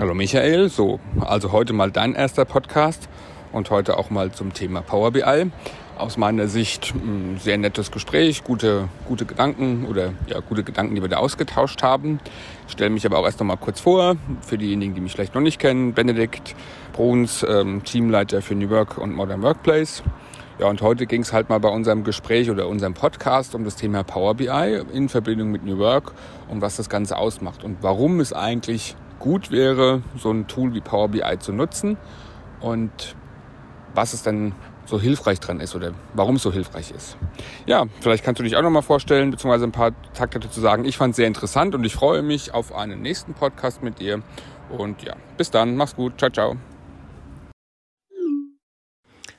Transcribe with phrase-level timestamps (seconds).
[0.00, 3.08] Hallo Michael, so, also heute mal dein erster Podcast
[3.52, 5.52] und heute auch mal zum Thema Power BI.
[5.96, 11.00] Aus meiner Sicht ein sehr nettes Gespräch, gute, gute Gedanken oder ja, gute Gedanken, die
[11.00, 12.18] wir da ausgetauscht haben.
[12.66, 15.36] Ich stelle mich aber auch erst noch mal kurz vor, für diejenigen, die mich vielleicht
[15.36, 15.94] noch nicht kennen.
[15.94, 16.56] Benedikt
[16.92, 20.02] Bruns, ähm, Teamleiter für New Work und Modern Workplace.
[20.58, 23.76] Ja, und heute ging es halt mal bei unserem Gespräch oder unserem Podcast um das
[23.76, 26.14] Thema Power BI in Verbindung mit New Work
[26.48, 30.82] und was das Ganze ausmacht und warum es eigentlich gut wäre, so ein Tool wie
[30.82, 31.96] Power BI zu nutzen
[32.60, 33.16] und
[33.94, 34.52] was es dann
[34.84, 37.16] so hilfreich dran ist oder warum es so hilfreich ist.
[37.64, 40.84] Ja, vielleicht kannst du dich auch nochmal vorstellen, beziehungsweise ein paar Takte dazu sagen.
[40.84, 44.20] Ich fand es sehr interessant und ich freue mich auf einen nächsten Podcast mit dir.
[44.68, 46.56] Und ja, bis dann, mach's gut, ciao, ciao.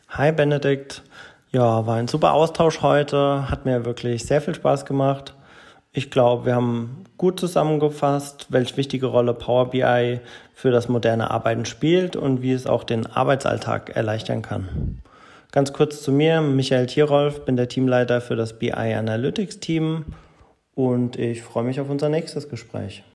[0.10, 1.04] Hi Benedikt.
[1.52, 5.36] Ja, war ein super Austausch heute, hat mir wirklich sehr viel Spaß gemacht.
[5.98, 10.20] Ich glaube, wir haben gut zusammengefasst, welche wichtige Rolle Power BI
[10.54, 15.02] für das moderne Arbeiten spielt und wie es auch den Arbeitsalltag erleichtern kann.
[15.54, 20.04] Ganz kurz zu mir, Michael Tierolf, bin der Teamleiter für das BI Analytics Team
[20.74, 23.06] und ich freue mich auf unser nächstes Gespräch.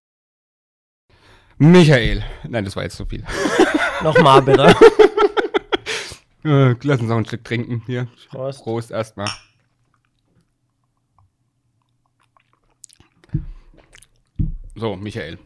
[1.58, 3.24] Michael, nein, das war jetzt zu viel.
[4.02, 4.74] Nochmal bitte.
[6.42, 8.08] Äh, lass uns noch ein Stück trinken hier.
[8.30, 8.64] Prost.
[8.64, 9.28] Prost erstmal.
[14.80, 15.38] So, Michael.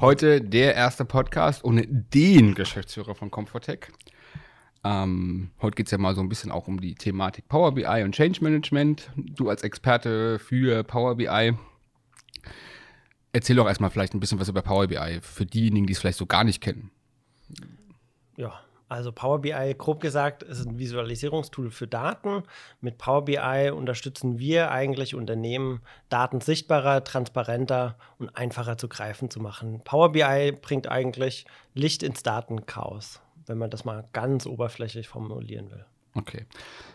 [0.00, 3.88] Heute der erste Podcast ohne den Geschäftsführer von Comfortech.
[4.84, 8.04] Ähm, heute geht es ja mal so ein bisschen auch um die Thematik Power BI
[8.04, 9.10] und Change Management.
[9.16, 11.54] Du als Experte für Power BI.
[13.32, 16.18] Erzähl doch erstmal vielleicht ein bisschen was über Power BI für diejenigen, die es vielleicht
[16.18, 16.92] so gar nicht kennen.
[18.36, 18.60] Ja,
[18.92, 22.42] also Power BI, grob gesagt, ist ein Visualisierungstool für Daten.
[22.80, 29.40] Mit Power BI unterstützen wir eigentlich Unternehmen, Daten sichtbarer, transparenter und einfacher zu greifen zu
[29.40, 29.80] machen.
[29.84, 35.84] Power BI bringt eigentlich Licht ins Datenchaos, wenn man das mal ganz oberflächlich formulieren will.
[36.14, 36.44] Okay.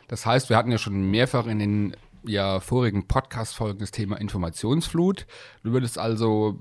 [0.07, 5.25] Das heißt, wir hatten ja schon mehrfach in den ja, vorigen Podcast-Folgen das Thema Informationsflut.
[5.63, 6.59] Du würdest also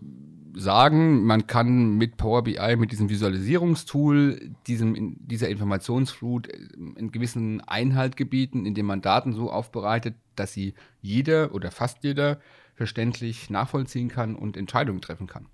[0.56, 6.56] sagen, man kann mit Power BI, mit diesem Visualisierungstool, diesem, dieser Informationsflut äh,
[6.96, 12.40] einen gewissen Einhalt gebieten, indem man Daten so aufbereitet, dass sie jeder oder fast jeder
[12.74, 15.46] verständlich nachvollziehen kann und Entscheidungen treffen kann.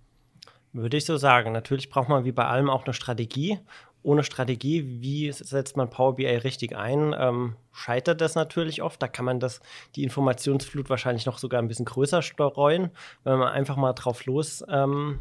[0.73, 1.53] Würde ich so sagen.
[1.53, 3.59] Natürlich braucht man wie bei allem auch eine Strategie
[4.03, 9.01] ohne Strategie, wie setzt man Power BI richtig ein, ähm, scheitert das natürlich oft.
[9.03, 9.61] Da kann man das,
[9.97, 12.91] die Informationsflut wahrscheinlich noch sogar ein bisschen größer streuen,
[13.25, 15.21] wenn man einfach mal drauf los ähm,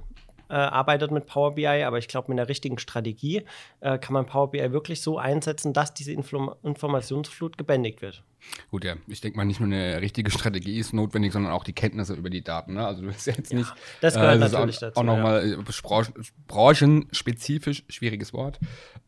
[0.52, 3.44] äh, arbeitet mit Power BI, aber ich glaube, mit der richtigen Strategie
[3.80, 8.24] äh, kann man Power BI wirklich so einsetzen, dass diese Infl Informationsflut gebändigt wird.
[8.70, 11.74] Gut, ja, ich denke mal, nicht nur eine richtige Strategie ist notwendig, sondern auch die
[11.74, 12.74] Kenntnisse über die Daten.
[12.74, 12.86] Ne?
[12.86, 13.70] Also du willst jetzt nicht.
[13.70, 15.00] Ja, das gehört äh, das natürlich auch, dazu.
[15.00, 15.60] Auch nochmal ja.
[15.60, 18.60] Äh, branchenspezifisch, schwieriges Wort,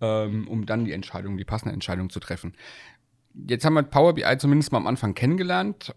[0.01, 2.53] ähm, um dann die Entscheidung, die passende Entscheidung zu treffen.
[3.33, 5.95] Jetzt haben wir Power BI zumindest mal am Anfang kennengelernt.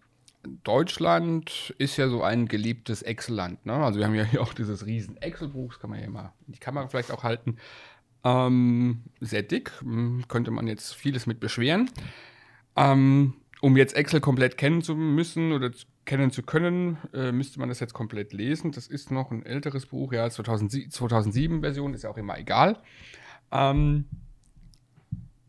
[0.65, 3.67] Deutschland ist ja so ein geliebtes Excel-Land.
[3.67, 3.75] Ne?
[3.75, 6.53] Also wir haben ja hier auch dieses riesen Excel-Buch, das kann man ja mal in
[6.53, 7.57] die Kamera vielleicht auch halten.
[8.25, 11.91] Ähm, sehr dick, hm, könnte man jetzt vieles mit beschweren.
[12.77, 15.71] Ähm, um jetzt Excel komplett kennen zu müssen oder
[16.05, 18.73] kennen zu können, äh, müsste man das jetzt komplett lesen.
[18.73, 22.79] Das ist noch ein älteres Buch, ja, 2007-Version, ist ja auch immer egal.
[23.51, 24.07] Ähm,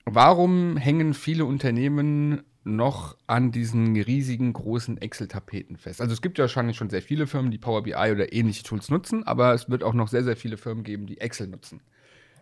[0.06, 2.44] warum hängen viele Unternehmen
[2.76, 6.02] noch an diesen riesigen großen Excel-Tapeten fest.
[6.02, 8.90] Also es gibt ja wahrscheinlich schon sehr viele Firmen, die Power BI oder ähnliche Tools
[8.90, 11.82] nutzen, aber es wird auch noch sehr, sehr viele Firmen geben, die Excel nutzen.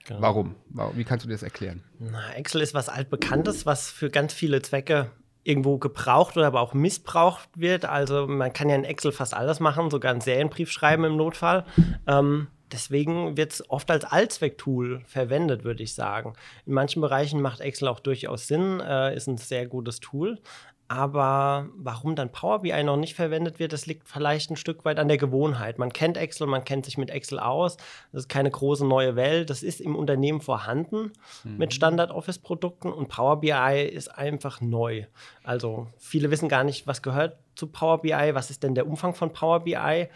[0.05, 0.21] Genau.
[0.21, 0.55] Warum?
[0.93, 1.83] Wie kannst du dir das erklären?
[1.99, 5.09] Na, Excel ist was altbekanntes, was für ganz viele Zwecke
[5.43, 7.85] irgendwo gebraucht oder aber auch missbraucht wird.
[7.85, 11.65] Also man kann ja in Excel fast alles machen, sogar einen Serienbrief schreiben im Notfall.
[12.07, 16.33] Ähm, Deswegen wird es oft als Allzwecktool verwendet, würde ich sagen.
[16.65, 20.39] In manchen Bereichen macht Excel auch durchaus Sinn, äh, ist ein sehr gutes Tool.
[20.87, 24.99] Aber warum dann Power BI noch nicht verwendet wird, das liegt vielleicht ein Stück weit
[24.99, 25.79] an der Gewohnheit.
[25.79, 27.77] Man kennt Excel, man kennt sich mit Excel aus.
[28.11, 29.49] Das ist keine große neue Welt.
[29.49, 31.11] Das ist im Unternehmen vorhanden
[31.43, 31.57] mhm.
[31.57, 35.05] mit Standard-Office-Produkten und Power BI ist einfach neu.
[35.43, 39.15] Also viele wissen gar nicht, was gehört zu Power BI, was ist denn der Umfang
[39.15, 40.07] von Power BI.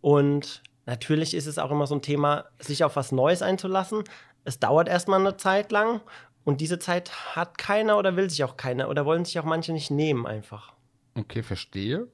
[0.00, 4.04] Und Natürlich ist es auch immer so ein Thema, sich auf was Neues einzulassen.
[4.44, 6.00] Es dauert erstmal eine Zeit lang
[6.44, 9.72] und diese Zeit hat keiner oder will sich auch keiner oder wollen sich auch manche
[9.72, 10.72] nicht nehmen einfach.
[11.14, 12.06] Okay, verstehe.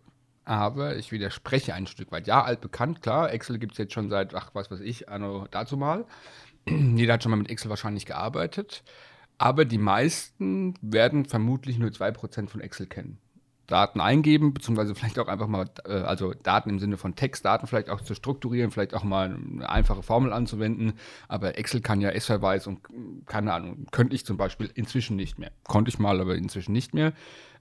[0.44, 2.26] Aber ich widerspreche ein Stück weit.
[2.26, 3.30] Ja, altbekannt, klar.
[3.32, 6.06] Excel gibt es jetzt schon seit, ach, was weiß ich, anno dazu mal.
[6.66, 8.82] Jeder hat schon mal mit Excel wahrscheinlich gearbeitet.
[9.38, 13.18] Aber die meisten werden vermutlich nur 2% von Excel kennen.
[13.72, 17.88] Daten eingeben, beziehungsweise vielleicht auch einfach mal, äh, also Daten im Sinne von Textdaten vielleicht
[17.88, 20.92] auch zu strukturieren, vielleicht auch mal eine einfache Formel anzuwenden.
[21.26, 22.80] Aber Excel kann ja S-Verweis und
[23.26, 25.50] keine Ahnung, könnte ich zum Beispiel inzwischen nicht mehr.
[25.64, 27.14] Konnte ich mal, aber inzwischen nicht mehr.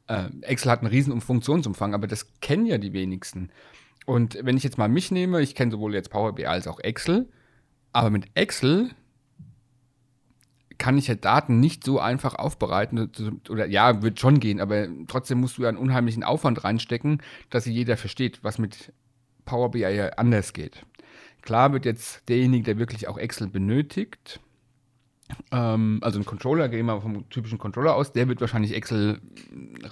[0.08, 3.50] Äh, Excel hat einen riesen Funktionsumfang, aber das kennen ja die wenigsten.
[4.06, 6.80] Und wenn ich jetzt mal mich nehme, ich kenne sowohl jetzt Power BI als auch
[6.82, 7.30] Excel,
[7.94, 8.90] aber mit Excel
[10.82, 13.12] kann ich ja Daten nicht so einfach aufbereiten.
[13.50, 17.66] Oder ja, wird schon gehen, aber trotzdem musst du ja einen unheimlichen Aufwand reinstecken, dass
[17.66, 18.92] sie jeder versteht, was mit
[19.46, 19.86] Power BI
[20.18, 20.84] anders geht.
[21.44, 24.40] Klar wird jetzt derjenige, der wirklich auch Excel benötigt,
[25.52, 29.22] ähm, also ein Controller, gehen wir vom typischen Controller aus, der wird wahrscheinlich Excel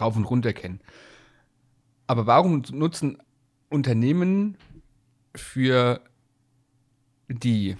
[0.01, 0.81] rauf und runter kennen.
[2.07, 3.19] Aber warum nutzen
[3.69, 4.57] Unternehmen
[5.35, 6.01] für
[7.27, 7.77] die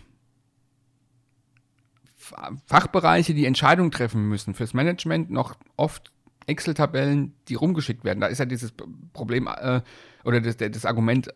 [2.65, 6.11] Fachbereiche, die Entscheidungen treffen müssen, fürs Management noch oft
[6.47, 8.19] Excel-Tabellen, die rumgeschickt werden.
[8.19, 8.73] Da ist ja dieses
[9.13, 9.81] Problem äh,
[10.23, 11.29] oder das, das Argument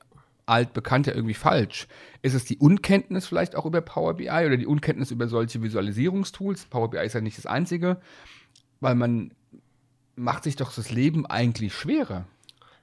[0.46, 1.88] altbekannt ja irgendwie falsch.
[2.22, 6.66] Ist es die Unkenntnis vielleicht auch über Power BI oder die Unkenntnis über solche Visualisierungstools?
[6.66, 8.02] Power BI ist ja nicht das einzige,
[8.80, 9.34] weil man
[10.16, 12.26] macht sich doch das Leben eigentlich schwerer.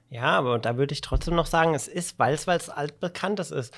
[0.09, 3.73] Ja, aber da würde ich trotzdem noch sagen, es ist, weil es altbekanntes ist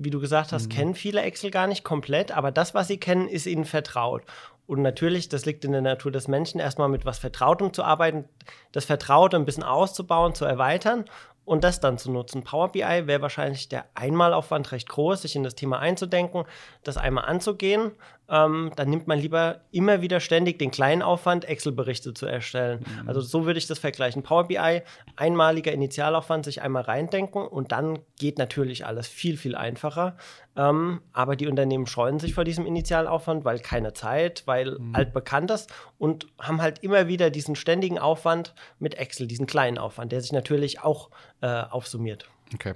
[0.00, 0.72] wie du gesagt hast, mhm.
[0.72, 4.22] kennen viele Excel gar nicht komplett, aber das, was sie kennen, ist ihnen vertraut.
[4.66, 8.26] Und natürlich, das liegt in der Natur des Menschen, erstmal mit was Vertrautem zu arbeiten,
[8.72, 11.06] das Vertraute ein bisschen auszubauen, zu erweitern
[11.44, 12.44] und das dann zu nutzen.
[12.44, 16.44] Power BI wäre wahrscheinlich der Einmalaufwand recht groß, sich in das Thema einzudenken,
[16.84, 17.92] das einmal anzugehen.
[18.30, 22.80] Ähm, dann nimmt man lieber immer wieder ständig den kleinen Aufwand, Excel-Berichte zu erstellen.
[22.80, 23.08] Mhm.
[23.08, 24.22] Also so würde ich das vergleichen.
[24.22, 24.82] Power BI,
[25.16, 30.16] einmaliger Initialaufwand, sich einmal reindenken und dann geht natürlich alles viel, viel einfacher.
[30.56, 34.94] Ähm, aber die Unternehmen scheuen sich vor diesem Initialaufwand, weil keine Zeit, weil mhm.
[34.94, 40.12] altbekannt ist und haben halt immer wieder diesen ständigen Aufwand mit Excel, diesen kleinen Aufwand,
[40.12, 41.10] der sich natürlich auch
[41.40, 42.28] äh, aufsummiert.
[42.54, 42.74] Okay.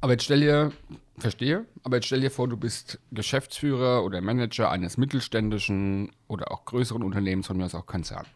[0.00, 0.72] Aber jetzt stell dir,
[1.18, 6.64] verstehe, aber jetzt stell dir vor, du bist Geschäftsführer oder Manager eines mittelständischen oder auch
[6.64, 8.26] größeren Unternehmens, von mir aus auch Konzern.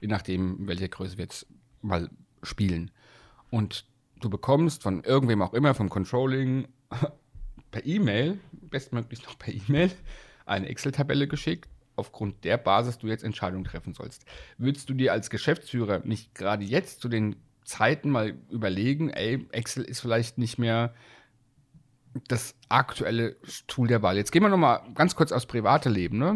[0.00, 1.46] Je nachdem, welche Größe wir jetzt
[1.82, 2.08] mal
[2.42, 2.90] spielen.
[3.50, 3.84] Und
[4.20, 6.68] du bekommst von irgendwem auch immer, vom Controlling,
[7.70, 9.90] per E-Mail, bestmöglich noch per E-Mail,
[10.46, 14.24] eine Excel-Tabelle geschickt, aufgrund der Basis du jetzt Entscheidungen treffen sollst.
[14.56, 17.36] Würdest du dir als Geschäftsführer nicht gerade jetzt zu den
[17.68, 20.94] Zeiten mal überlegen, ey, Excel ist vielleicht nicht mehr
[22.26, 23.36] das aktuelle
[23.66, 24.16] Tool der Wahl.
[24.16, 26.18] Jetzt gehen wir noch mal ganz kurz aufs private Leben.
[26.18, 26.34] Ne?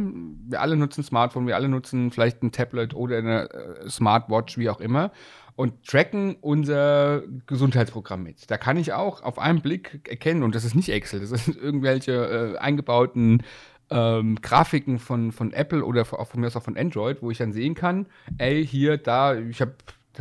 [0.51, 4.69] Wir alle nutzen Smartphone, wir alle nutzen vielleicht ein Tablet oder eine äh, Smartwatch, wie
[4.69, 5.11] auch immer,
[5.57, 8.51] und tracken unser Gesundheitsprogramm mit.
[8.51, 11.57] Da kann ich auch auf einen Blick erkennen, und das ist nicht Excel, das sind
[11.61, 12.13] irgendwelche
[12.57, 13.43] äh, eingebauten
[13.89, 17.39] ähm, Grafiken von, von Apple oder auch von mir aus auch von Android, wo ich
[17.39, 18.07] dann sehen kann,
[18.37, 19.75] ey, hier, da, ich habe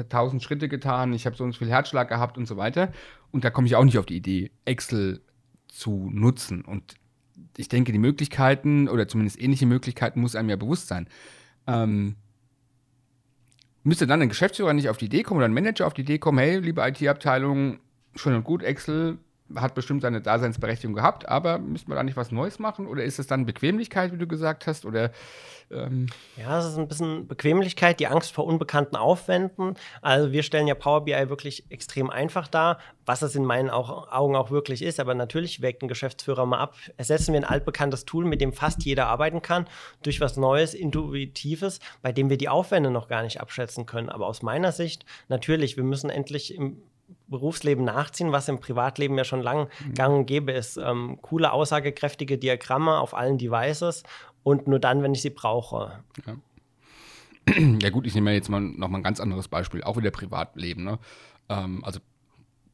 [0.10, 2.92] tausend Schritte getan, ich habe so viel Herzschlag gehabt und so weiter.
[3.32, 5.22] Und da komme ich auch nicht auf die Idee, Excel
[5.68, 6.64] zu nutzen.
[6.64, 6.96] Und
[7.58, 11.08] ich denke, die Möglichkeiten oder zumindest ähnliche Möglichkeiten muss einem ja bewusst sein.
[11.68, 12.16] Ähm,
[13.84, 16.20] müsste dann ein Geschäftsführer nicht auf die Idee kommen oder ein Manager auf die Idee
[16.20, 17.80] kommen, hey, liebe IT-Abteilung,
[18.16, 19.18] schön und gut, Excel
[19.56, 22.88] hat bestimmt seine Daseinsberechtigung gehabt, aber müssen wir da nicht was Neues machen?
[22.88, 24.86] Oder ist es dann Bequemlichkeit, wie du gesagt hast?
[24.86, 25.12] Oder
[25.72, 26.08] ähm
[26.38, 29.76] ja, es ist ein bisschen Bequemlichkeit, die Angst vor unbekannten Aufwänden.
[30.02, 34.36] Also wir stellen ja Power BI wirklich extrem einfach dar, was es in meinen Augen
[34.36, 35.00] auch wirklich ist.
[35.00, 36.76] Aber natürlich weckt ein Geschäftsführer mal ab.
[36.98, 39.68] Ersetzen wir ein altbekanntes Tool, mit dem fast jeder arbeiten kann,
[40.04, 44.10] durch was Neues, Intuitives, bei dem wir die Aufwände noch gar nicht abschätzen können.
[44.10, 46.82] Aber aus meiner Sicht, natürlich, wir müssen endlich im
[47.32, 49.94] Berufsleben nachziehen, was im Privatleben ja schon lang mhm.
[49.96, 50.78] gang und gäbe ist.
[50.78, 54.04] Ähm, coole, aussagekräftige Diagramme auf allen Devices
[54.44, 56.04] und nur dann, wenn ich sie brauche.
[56.28, 56.36] Ja.
[57.80, 60.84] Ja gut, ich nehme jetzt mal noch mal ein ganz anderes Beispiel, auch wieder Privatleben.
[60.84, 61.00] Ne?
[61.50, 62.00] Ähm, also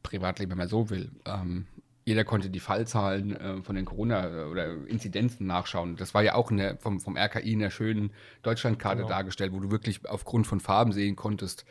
[0.02, 1.10] Privatleben, wenn man so will.
[1.24, 1.66] Ähm,
[2.04, 5.96] jeder konnte die Fallzahlen äh, von den Corona- oder Inzidenzen nachschauen.
[5.96, 8.12] Das war ja auch eine, vom, vom RKI in der schönen
[8.42, 9.08] Deutschlandkarte genau.
[9.08, 11.66] dargestellt, wo du wirklich aufgrund von Farben sehen konntest,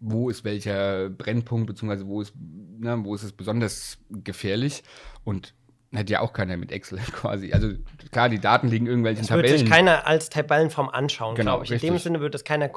[0.00, 4.82] wo ist welcher Brennpunkt, beziehungsweise wo ist, ne, wo ist es besonders gefährlich.
[5.24, 5.54] Und
[5.92, 7.52] hätte ja auch keiner mit Excel quasi.
[7.52, 7.70] Also
[8.10, 9.50] klar, die Daten liegen irgendwelchen das Tabellen.
[9.50, 11.72] Wird sich keiner als Tabellenform anschauen, genau, glaube ich.
[11.72, 11.88] Richtig.
[11.88, 12.70] In dem Sinne wird das keiner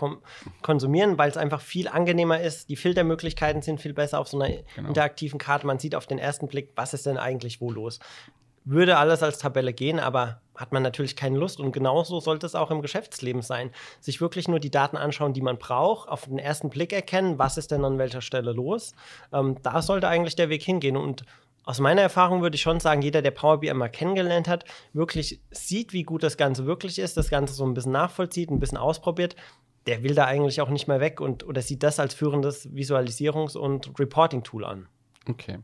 [0.61, 2.69] konsumieren, weil es einfach viel angenehmer ist.
[2.69, 4.89] Die Filtermöglichkeiten sind viel besser auf so einer genau.
[4.89, 5.67] interaktiven Karte.
[5.67, 7.99] Man sieht auf den ersten Blick, was ist denn eigentlich wo los
[8.65, 11.59] würde alles als Tabelle gehen, aber hat man natürlich keine Lust.
[11.59, 13.71] Und genauso sollte es auch im Geschäftsleben sein.
[14.01, 17.57] Sich wirklich nur die Daten anschauen, die man braucht, auf den ersten Blick erkennen, was
[17.57, 18.93] ist denn an welcher Stelle los.
[19.31, 20.97] Ähm, da sollte eigentlich der Weg hingehen.
[20.97, 21.23] Und
[21.63, 25.39] aus meiner Erfahrung würde ich schon sagen, jeder, der Power BI mal kennengelernt hat, wirklich
[25.51, 28.77] sieht, wie gut das Ganze wirklich ist, das Ganze so ein bisschen nachvollzieht, ein bisschen
[28.77, 29.35] ausprobiert,
[29.87, 33.57] der will da eigentlich auch nicht mehr weg und oder sieht das als führendes Visualisierungs-
[33.57, 34.87] und Reporting-Tool an.
[35.27, 35.59] Okay.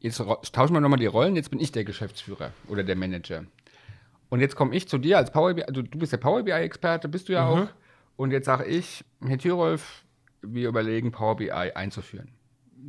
[0.00, 0.18] Jetzt
[0.52, 1.34] tauschen wir nochmal die Rollen.
[1.34, 3.44] Jetzt bin ich der Geschäftsführer oder der Manager.
[4.28, 7.08] Und jetzt komme ich zu dir als Power BI, also du bist der Power BI-Experte,
[7.08, 7.62] bist du ja mhm.
[7.62, 7.68] auch.
[8.16, 10.04] Und jetzt sage ich, Herr Thürolf,
[10.42, 12.30] wir überlegen, Power BI einzuführen.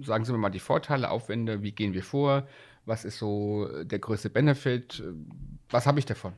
[0.04, 2.48] Sagen Sie mir mal die Vorteile, Aufwände, wie gehen wir vor,
[2.86, 5.04] was ist so der größte Benefit,
[5.70, 6.34] was habe ich davon?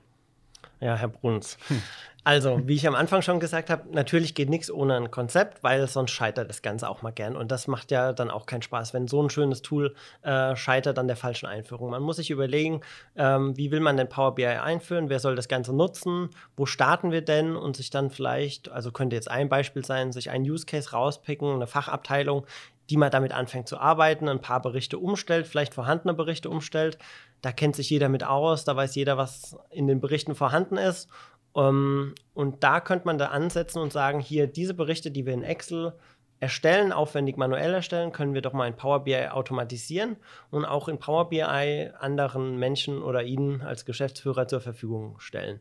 [0.80, 1.58] Ja, Herr Bruns.
[1.68, 1.82] Hm.
[2.26, 5.88] Also, wie ich am Anfang schon gesagt habe, natürlich geht nichts ohne ein Konzept, weil
[5.88, 7.36] sonst scheitert das Ganze auch mal gern.
[7.36, 11.00] Und das macht ja dann auch keinen Spaß, wenn so ein schönes Tool äh, scheitert
[11.00, 11.90] an der falschen Einführung.
[11.92, 12.82] Man muss sich überlegen,
[13.16, 15.10] ähm, wie will man denn Power BI einführen?
[15.10, 16.30] Wer soll das Ganze nutzen?
[16.58, 17.56] Wo starten wir denn?
[17.56, 21.54] Und sich dann vielleicht, also könnte jetzt ein Beispiel sein, sich einen Use Case rauspicken,
[21.54, 22.46] eine Fachabteilung,
[22.90, 26.98] die mal damit anfängt zu arbeiten, ein paar Berichte umstellt, vielleicht vorhandene Berichte umstellt.
[27.42, 31.10] Da kennt sich jeder mit aus, da weiß jeder, was in den Berichten vorhanden ist.
[31.52, 35.34] Um, ähm, und da könnte man da ansetzen und sagen, hier diese Berichte, die wir
[35.34, 35.94] in Excel
[36.40, 40.16] erstellen, aufwendig manuell erstellen, können wir doch mal in Power BI automatisieren
[40.52, 45.60] und auch in Power BI anderen Menschen oder Ihnen als Geschäftsführer zur Verfügung stellen.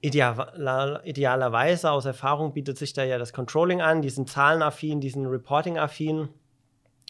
[0.00, 5.10] Ideal, idealerweise aus Erfahrung bietet sich da ja das Controlling an, die sind zahlenaffin, die
[5.10, 6.28] sind reporting-affin.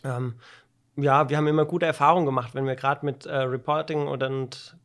[0.04, 0.35] Ähm,
[0.96, 4.30] ja, wir haben immer gute Erfahrungen gemacht, wenn wir gerade mit äh, Reporting oder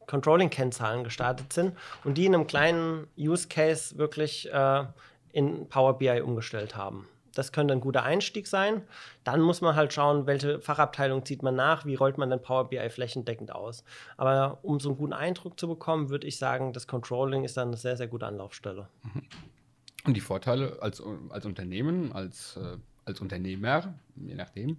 [0.07, 4.85] Controlling-Kennzahlen gestartet sind und die in einem kleinen Use Case wirklich äh,
[5.33, 7.07] in Power BI umgestellt haben.
[7.33, 8.81] Das könnte ein guter Einstieg sein.
[9.23, 12.69] Dann muss man halt schauen, welche Fachabteilung zieht man nach, wie rollt man dann Power
[12.69, 13.83] BI flächendeckend aus.
[14.15, 17.67] Aber um so einen guten Eindruck zu bekommen, würde ich sagen, das Controlling ist dann
[17.67, 18.87] eine sehr, sehr gute Anlaufstelle.
[20.05, 24.77] Und die Vorteile als, als Unternehmen, als, äh, als Unternehmer, je nachdem,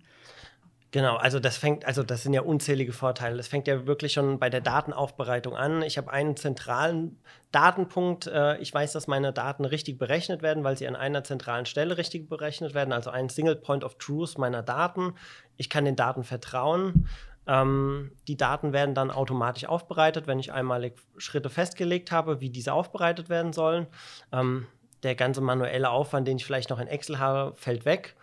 [0.91, 3.37] Genau, also das fängt, also das sind ja unzählige Vorteile.
[3.37, 5.83] Das fängt ja wirklich schon bei der Datenaufbereitung an.
[5.83, 7.21] Ich habe einen zentralen
[7.53, 8.27] Datenpunkt.
[8.27, 11.99] Äh, ich weiß, dass meine Daten richtig berechnet werden, weil sie an einer zentralen Stelle
[11.99, 15.13] richtig berechnet werden, also ein Single Point of Truth meiner Daten.
[15.59, 17.07] Ich kann den Daten vertrauen.
[17.47, 22.73] Ähm, die Daten werden dann automatisch aufbereitet, wenn ich einmalig Schritte festgelegt habe, wie diese
[22.73, 23.89] aufbereitet werden sollen.
[24.33, 24.67] Ähm,
[25.03, 28.17] der ganze manuelle Aufwand, den ich vielleicht noch in Excel habe, fällt weg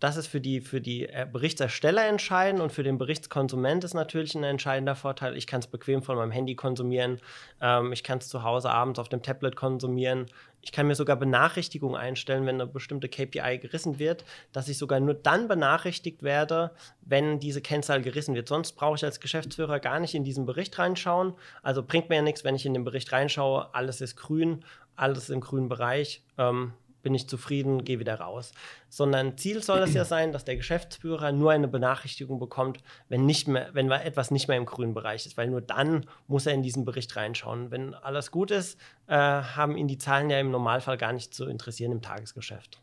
[0.00, 4.34] das ist für die, für die äh, Berichtsersteller entscheidend und für den Berichtskonsument ist natürlich
[4.34, 5.36] ein entscheidender Vorteil.
[5.36, 7.20] Ich kann es bequem von meinem Handy konsumieren,
[7.60, 10.26] ähm, ich kann es zu Hause abends auf dem Tablet konsumieren.
[10.60, 14.98] Ich kann mir sogar Benachrichtigungen einstellen, wenn eine bestimmte KPI gerissen wird, dass ich sogar
[14.98, 16.72] nur dann benachrichtigt werde,
[17.02, 18.48] wenn diese Kennzahl gerissen wird.
[18.48, 21.34] Sonst brauche ich als Geschäftsführer gar nicht in diesen Bericht reinschauen.
[21.62, 24.64] Also bringt mir ja nichts, wenn ich in den Bericht reinschaue, alles ist grün,
[24.96, 26.22] alles im grünen Bereich.
[26.36, 26.72] Ähm,
[27.06, 28.50] bin ich zufrieden, gehe wieder raus.
[28.88, 33.46] Sondern Ziel soll es ja sein, dass der Geschäftsführer nur eine Benachrichtigung bekommt, wenn, nicht
[33.46, 36.64] mehr, wenn etwas nicht mehr im grünen Bereich ist, weil nur dann muss er in
[36.64, 37.70] diesen Bericht reinschauen.
[37.70, 41.46] Wenn alles gut ist, äh, haben ihn die Zahlen ja im Normalfall gar nicht zu
[41.46, 42.80] interessieren im Tagesgeschäft.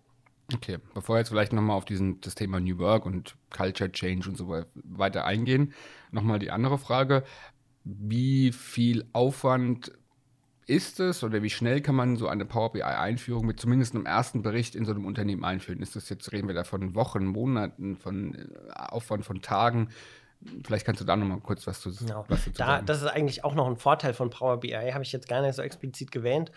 [0.54, 4.30] Okay, bevor wir jetzt vielleicht nochmal auf diesen, das Thema New Work und Culture Change
[4.30, 5.74] und so weiter eingehen,
[6.12, 7.26] nochmal die andere Frage.
[7.84, 9.92] Wie viel Aufwand
[10.68, 14.42] ist es oder wie schnell kann man so eine Power BI-Einführung mit zumindest einem ersten
[14.42, 15.82] Bericht in so einem Unternehmen einführen?
[15.82, 19.90] Ist das jetzt, reden wir da von Wochen, Monaten, von äh, Aufwand von Tagen?
[20.66, 22.26] Vielleicht kannst du da noch mal kurz was zu, genau.
[22.28, 22.86] was dazu da, sagen.
[22.86, 25.56] Das ist eigentlich auch noch ein Vorteil von Power BI, habe ich jetzt gar nicht
[25.56, 26.52] so explizit gewähnt.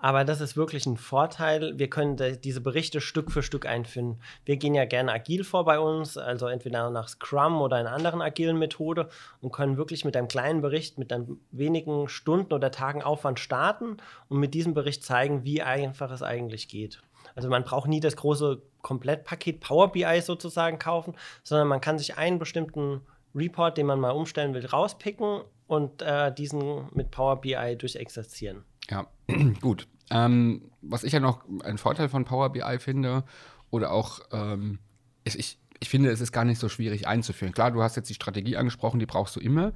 [0.00, 1.76] Aber das ist wirklich ein Vorteil.
[1.76, 4.20] Wir können diese Berichte Stück für Stück einführen.
[4.44, 8.22] Wir gehen ja gerne agil vor bei uns, also entweder nach Scrum oder einer anderen
[8.22, 9.08] agilen Methode
[9.40, 13.96] und können wirklich mit einem kleinen Bericht, mit einem wenigen Stunden oder Tagen Aufwand starten
[14.28, 17.02] und mit diesem Bericht zeigen, wie einfach es eigentlich geht.
[17.34, 22.16] Also man braucht nie das große Komplettpaket Power BI sozusagen kaufen, sondern man kann sich
[22.16, 23.00] einen bestimmten
[23.34, 28.64] Report, den man mal umstellen will, rauspicken und äh, diesen mit Power BI durchexerzieren.
[28.90, 29.06] Ja,
[29.60, 29.88] gut.
[30.10, 33.24] Ähm, was ich ja noch einen Vorteil von Power BI finde,
[33.70, 34.78] oder auch, ähm,
[35.24, 37.52] ist, ich, ich finde, es ist gar nicht so schwierig einzuführen.
[37.52, 39.72] Klar, du hast jetzt die Strategie angesprochen, die brauchst du immer.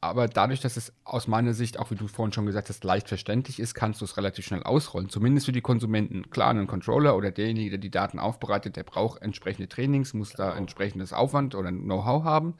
[0.00, 3.08] Aber dadurch, dass es aus meiner Sicht, auch wie du vorhin schon gesagt hast, leicht
[3.08, 5.08] verständlich ist, kannst du es relativ schnell ausrollen.
[5.08, 6.30] Zumindest für die Konsumenten.
[6.30, 10.50] Klar, ein Controller oder derjenige, der die Daten aufbereitet, der braucht entsprechende Trainings, muss da
[10.50, 10.58] genau.
[10.58, 12.54] entsprechendes Aufwand oder Know-how haben.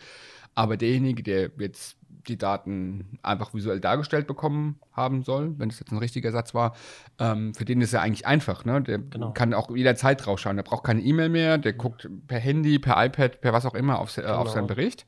[0.56, 1.96] Aber derjenige, der jetzt
[2.26, 6.74] die Daten einfach visuell dargestellt bekommen haben soll, wenn es jetzt ein richtiger Satz war,
[7.18, 8.64] ähm, für den ist er eigentlich einfach.
[8.64, 8.82] Ne?
[8.82, 9.32] Der genau.
[9.32, 10.56] kann auch jederzeit rausschauen.
[10.56, 13.98] Der braucht keine E-Mail mehr, der guckt per Handy, per iPad, per was auch immer
[13.98, 14.36] auf, äh, genau.
[14.36, 15.06] auf seinen Bericht.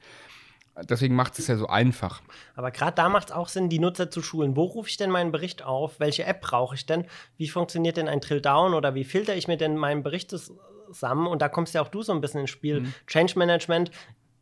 [0.89, 2.23] Deswegen macht es ja so einfach.
[2.55, 4.57] Aber gerade da macht es auch Sinn, die Nutzer zu schulen.
[4.57, 6.01] Wo rufe ich denn meinen Bericht auf?
[6.01, 7.05] Welche App brauche ich denn?
[7.37, 11.27] Wie funktioniert denn ein Drill-Down oder wie filter ich mir denn meinen Bericht zusammen?
[11.27, 12.81] Und da kommst ja auch du so ein bisschen ins Spiel.
[12.81, 12.95] Mhm.
[13.07, 13.91] Change Management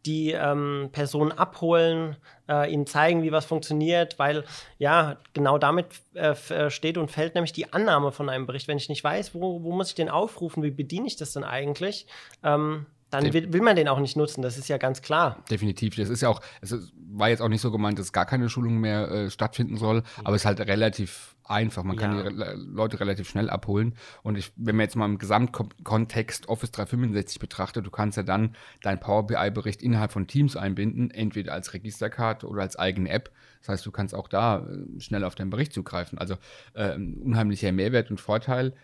[0.07, 2.17] die ähm, Personen abholen,
[2.49, 4.45] äh, ihnen zeigen, wie was funktioniert, weil
[4.79, 8.69] ja, genau damit äh, äh, steht und fällt nämlich die Annahme von einem Bericht.
[8.69, 11.45] Wenn ich nicht weiß, wo, wo muss ich den aufrufen, wie bediene ich das denn
[11.45, 12.07] eigentlich,
[12.43, 15.43] ähm, dann will, will, man den auch nicht nutzen, das ist ja ganz klar.
[15.51, 15.97] Definitiv.
[15.97, 16.75] Das ist ja auch, es
[17.11, 20.37] war jetzt auch nicht so gemeint, dass gar keine Schulung mehr äh, stattfinden soll, aber
[20.37, 21.85] es ist halt relativ einfach.
[21.85, 22.31] Man kann ja.
[22.31, 23.95] die Leute relativ schnell abholen.
[24.23, 28.55] Und ich, wenn man jetzt mal im Gesamtkontext Office 365 betrachtet, du kannst ja dann
[28.83, 33.31] deinen Power BI-Bericht innerhalb von Teams einbinden, entweder als Registerkarte oder als eigene App.
[33.61, 36.19] Das heißt, du kannst auch da äh, schnell auf deinen Bericht zugreifen.
[36.19, 36.37] Also
[36.75, 38.75] äh, unheimlicher Mehrwert und Vorteil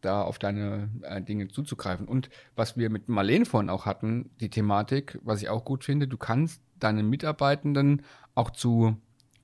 [0.00, 2.06] da auf deine äh, Dinge zuzugreifen.
[2.08, 6.08] Und was wir mit Marlene vorhin auch hatten, die Thematik, was ich auch gut finde,
[6.08, 8.02] du kannst deine Mitarbeitenden
[8.34, 8.96] auch zu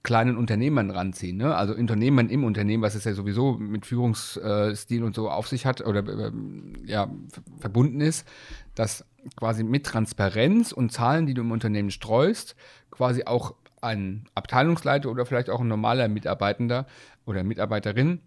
[0.02, 1.36] kleinen Unternehmern ranziehen.
[1.36, 1.54] Ne?
[1.54, 5.80] Also Unternehmern im Unternehmen, was es ja sowieso mit Führungsstil und so auf sich hat
[5.80, 6.32] oder äh,
[6.84, 7.08] ja,
[7.60, 8.26] verbunden ist,
[8.74, 9.04] dass
[9.36, 12.56] quasi mit Transparenz und Zahlen, die du im Unternehmen streust,
[12.90, 16.86] quasi auch ein Abteilungsleiter oder vielleicht auch ein normaler Mitarbeitender
[17.24, 18.20] oder Mitarbeiterin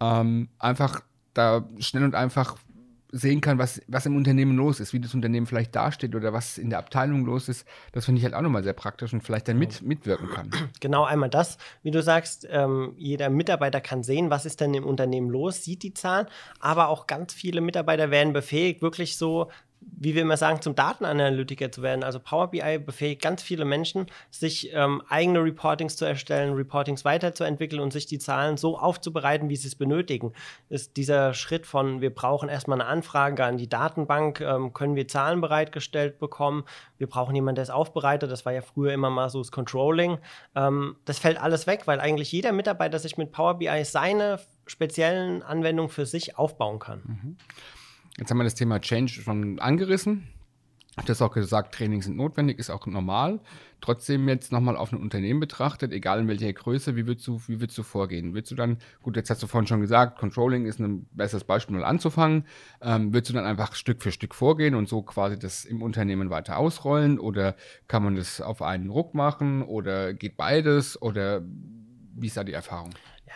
[0.00, 1.02] ähm, einfach
[1.34, 2.56] da schnell und einfach
[3.16, 6.58] sehen kann, was, was im Unternehmen los ist, wie das Unternehmen vielleicht dasteht oder was
[6.58, 9.48] in der Abteilung los ist, das finde ich halt auch nochmal sehr praktisch und vielleicht
[9.48, 10.50] dann mit, mitwirken kann.
[10.80, 14.84] Genau, einmal das, wie du sagst, ähm, jeder Mitarbeiter kann sehen, was ist denn im
[14.84, 16.26] Unternehmen los, sieht die Zahlen,
[16.60, 19.50] aber auch ganz viele Mitarbeiter werden befähigt, wirklich so
[19.98, 22.02] wie wir immer sagen, zum Datenanalytiker zu werden.
[22.02, 27.80] Also Power BI befähigt ganz viele Menschen, sich ähm, eigene Reportings zu erstellen, Reportings weiterzuentwickeln
[27.80, 30.32] und sich die Zahlen so aufzubereiten, wie sie es benötigen.
[30.68, 35.08] Ist dieser Schritt von, wir brauchen erstmal eine Anfrage an die Datenbank, ähm, können wir
[35.08, 36.64] Zahlen bereitgestellt bekommen,
[36.98, 40.18] wir brauchen jemanden, der es aufbereitet, das war ja früher immer mal so das Controlling.
[40.54, 45.42] Ähm, das fällt alles weg, weil eigentlich jeder Mitarbeiter sich mit Power BI seine speziellen
[45.42, 47.02] Anwendungen für sich aufbauen kann.
[47.04, 47.36] Mhm.
[48.18, 50.28] Jetzt haben wir das Thema Change schon angerissen.
[51.04, 53.40] Du hast auch gesagt, Trainings sind notwendig, ist auch normal.
[53.82, 57.60] Trotzdem jetzt nochmal auf ein Unternehmen betrachtet, egal in welcher Größe, wie würdest, du, wie
[57.60, 58.32] würdest du vorgehen?
[58.32, 61.76] Willst du dann, gut, jetzt hast du vorhin schon gesagt, Controlling ist ein besseres Beispiel,
[61.76, 62.46] mal anzufangen.
[62.80, 66.30] Ähm, willst du dann einfach Stück für Stück vorgehen und so quasi das im Unternehmen
[66.30, 67.18] weiter ausrollen?
[67.18, 67.56] Oder
[67.88, 69.60] kann man das auf einen Ruck machen?
[69.60, 71.00] Oder geht beides?
[71.02, 71.42] Oder
[72.14, 72.94] wie ist da die Erfahrung?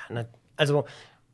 [0.08, 0.24] Ja,
[0.56, 0.86] also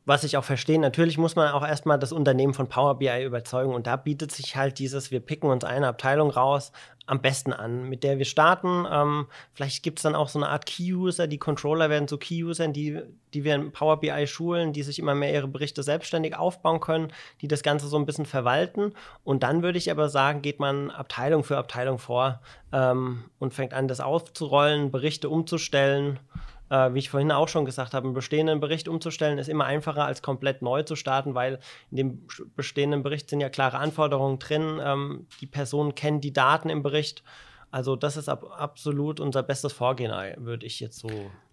[0.07, 3.73] was ich auch verstehe, natürlich muss man auch erstmal das Unternehmen von Power BI überzeugen
[3.73, 6.71] und da bietet sich halt dieses, wir picken uns eine Abteilung raus,
[7.07, 8.85] am besten an, mit der wir starten.
[8.89, 12.71] Ähm, vielleicht gibt es dann auch so eine Art Key-User, die Controller werden zu Key-Usern,
[12.71, 13.01] die,
[13.33, 17.11] die wir in Power BI schulen, die sich immer mehr ihre Berichte selbstständig aufbauen können,
[17.41, 18.93] die das Ganze so ein bisschen verwalten.
[19.25, 22.41] Und dann würde ich aber sagen, geht man Abteilung für Abteilung vor
[22.71, 26.19] ähm, und fängt an, das aufzurollen, Berichte umzustellen
[26.69, 30.05] äh, wie ich vorhin auch schon gesagt habe, einen bestehenden Bericht umzustellen, ist immer einfacher
[30.05, 31.59] als komplett neu zu starten, weil
[31.91, 34.79] in dem bestehenden Bericht sind ja klare Anforderungen drin.
[34.83, 37.23] Ähm, die Personen kennen die Daten im Bericht.
[37.71, 41.09] Also das ist ab, absolut unser bestes Vorgehen, würde ich jetzt so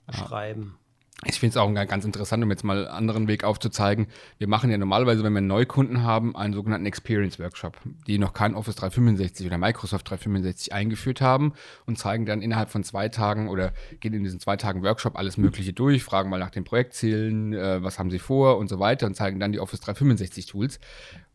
[0.07, 0.79] beschreiben.
[1.27, 4.09] Ich finde es auch ganz interessant, um jetzt mal einen anderen Weg aufzuzeigen.
[4.39, 8.55] Wir machen ja normalerweise, wenn wir Neukunden haben, einen sogenannten Experience Workshop, die noch kein
[8.55, 11.55] Office 365 oder Microsoft 365 eingeführt haben
[11.87, 15.39] und zeigen dann innerhalb von zwei Tagen oder gehen in diesen zwei Tagen Workshop alles
[15.39, 19.07] Mögliche durch, fragen mal nach den Projektzielen, äh, was haben sie vor und so weiter
[19.07, 20.81] und zeigen dann die Office 365 Tools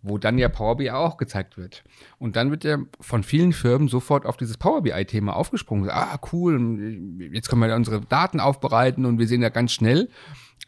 [0.02, 1.84] wo dann ja Power BI auch gezeigt wird.
[2.18, 5.90] Und dann wird ja von vielen Firmen sofort auf dieses Power BI-Thema aufgesprungen.
[5.90, 10.10] Ah, cool, jetzt können wir unsere Daten aufbereiten und wir sehen ja ganz schnell,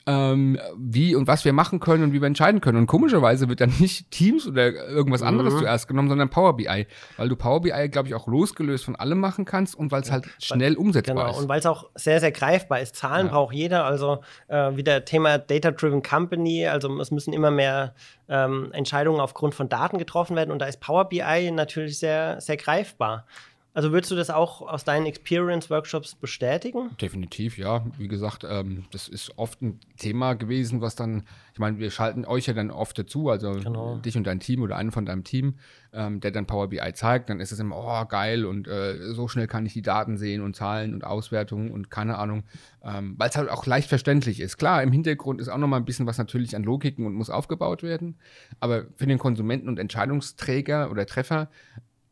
[0.07, 2.79] ähm, wie und was wir machen können und wie wir entscheiden können.
[2.79, 5.59] Und komischerweise wird dann nicht Teams oder irgendwas anderes mhm.
[5.59, 9.19] zuerst genommen, sondern Power BI, weil du Power BI, glaube ich, auch losgelöst von allem
[9.19, 11.29] machen kannst und weil es halt schnell umsetzbar genau.
[11.31, 11.37] ist.
[11.37, 12.95] Und weil es auch sehr, sehr greifbar ist.
[12.95, 13.33] Zahlen ja.
[13.33, 17.93] braucht jeder, also äh, wieder Thema Data-Driven Company, also es müssen immer mehr
[18.27, 22.57] ähm, Entscheidungen aufgrund von Daten getroffen werden und da ist Power BI natürlich sehr, sehr
[22.57, 23.25] greifbar.
[23.73, 26.89] Also würdest du das auch aus deinen Experience-Workshops bestätigen?
[26.99, 27.85] Definitiv, ja.
[27.97, 32.25] Wie gesagt, ähm, das ist oft ein Thema gewesen, was dann, ich meine, wir schalten
[32.25, 33.97] euch ja dann oft dazu, also genau.
[33.97, 35.55] dich und dein Team oder einen von deinem Team,
[35.93, 39.29] ähm, der dann Power BI zeigt, dann ist es immer, oh, geil und äh, so
[39.29, 42.43] schnell kann ich die Daten sehen und Zahlen und Auswertungen und keine Ahnung,
[42.83, 44.57] ähm, weil es halt auch leicht verständlich ist.
[44.57, 47.83] Klar, im Hintergrund ist auch nochmal ein bisschen was natürlich an Logiken und muss aufgebaut
[47.83, 48.17] werden,
[48.59, 51.49] aber für den Konsumenten und Entscheidungsträger oder Treffer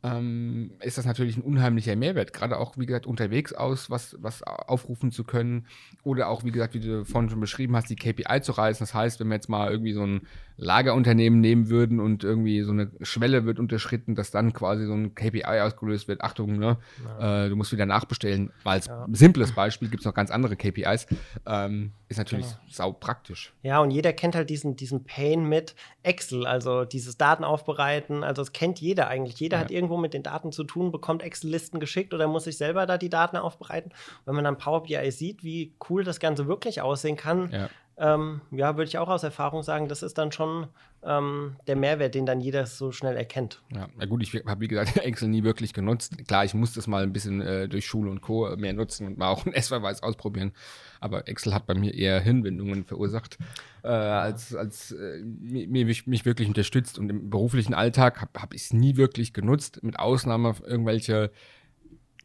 [0.02, 2.32] ähm, ist das natürlich ein unheimlicher Mehrwert.
[2.32, 5.66] Gerade auch, wie gesagt, unterwegs aus was, was aufrufen zu können
[6.02, 8.82] oder auch, wie gesagt, wie du vorhin schon beschrieben hast, die KPI zu reißen.
[8.82, 10.22] Das heißt, wenn wir jetzt mal irgendwie so ein,
[10.60, 15.14] Lagerunternehmen nehmen würden und irgendwie so eine Schwelle wird unterschritten, dass dann quasi so ein
[15.14, 16.20] KPI ausgelöst wird.
[16.20, 16.76] Achtung, ne?
[17.18, 17.46] Ja.
[17.46, 18.52] Äh, du musst wieder nachbestellen.
[18.62, 19.06] Weil als ja.
[19.10, 21.06] simples Beispiel gibt es noch ganz andere KPIs.
[21.46, 22.60] Ähm, ist natürlich genau.
[22.68, 23.54] sau praktisch.
[23.62, 28.22] Ja, und jeder kennt halt diesen, diesen Pain mit Excel, also dieses Daten aufbereiten.
[28.22, 29.40] Also das kennt jeder eigentlich.
[29.40, 29.64] Jeder ja.
[29.64, 32.98] hat irgendwo mit den Daten zu tun, bekommt Excel-Listen geschickt oder muss sich selber da
[32.98, 33.92] die Daten aufbereiten.
[34.26, 37.50] wenn man dann Power BI sieht, wie cool das Ganze wirklich aussehen kann,
[38.00, 40.68] ähm, ja, würde ich auch aus Erfahrung sagen, das ist dann schon
[41.02, 43.62] ähm, der Mehrwert, den dann jeder so schnell erkennt.
[43.74, 46.16] Ja, na gut, ich habe wie gesagt Excel nie wirklich genutzt.
[46.26, 48.56] Klar, ich musste es mal ein bisschen äh, durch Schule und Co.
[48.56, 50.52] mehr nutzen und mal auch ein S-Verweis ausprobieren.
[50.98, 53.36] Aber Excel hat bei mir eher Hinwendungen verursacht,
[53.82, 56.98] äh, als, als äh, mich, mich wirklich unterstützt.
[56.98, 61.30] Und im beruflichen Alltag habe hab ich es nie wirklich genutzt, mit Ausnahme irgendwelche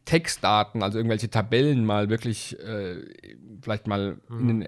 [0.06, 3.02] Textdaten, also irgendwelche Tabellen mal wirklich äh,
[3.60, 4.40] vielleicht mal mhm.
[4.40, 4.62] in den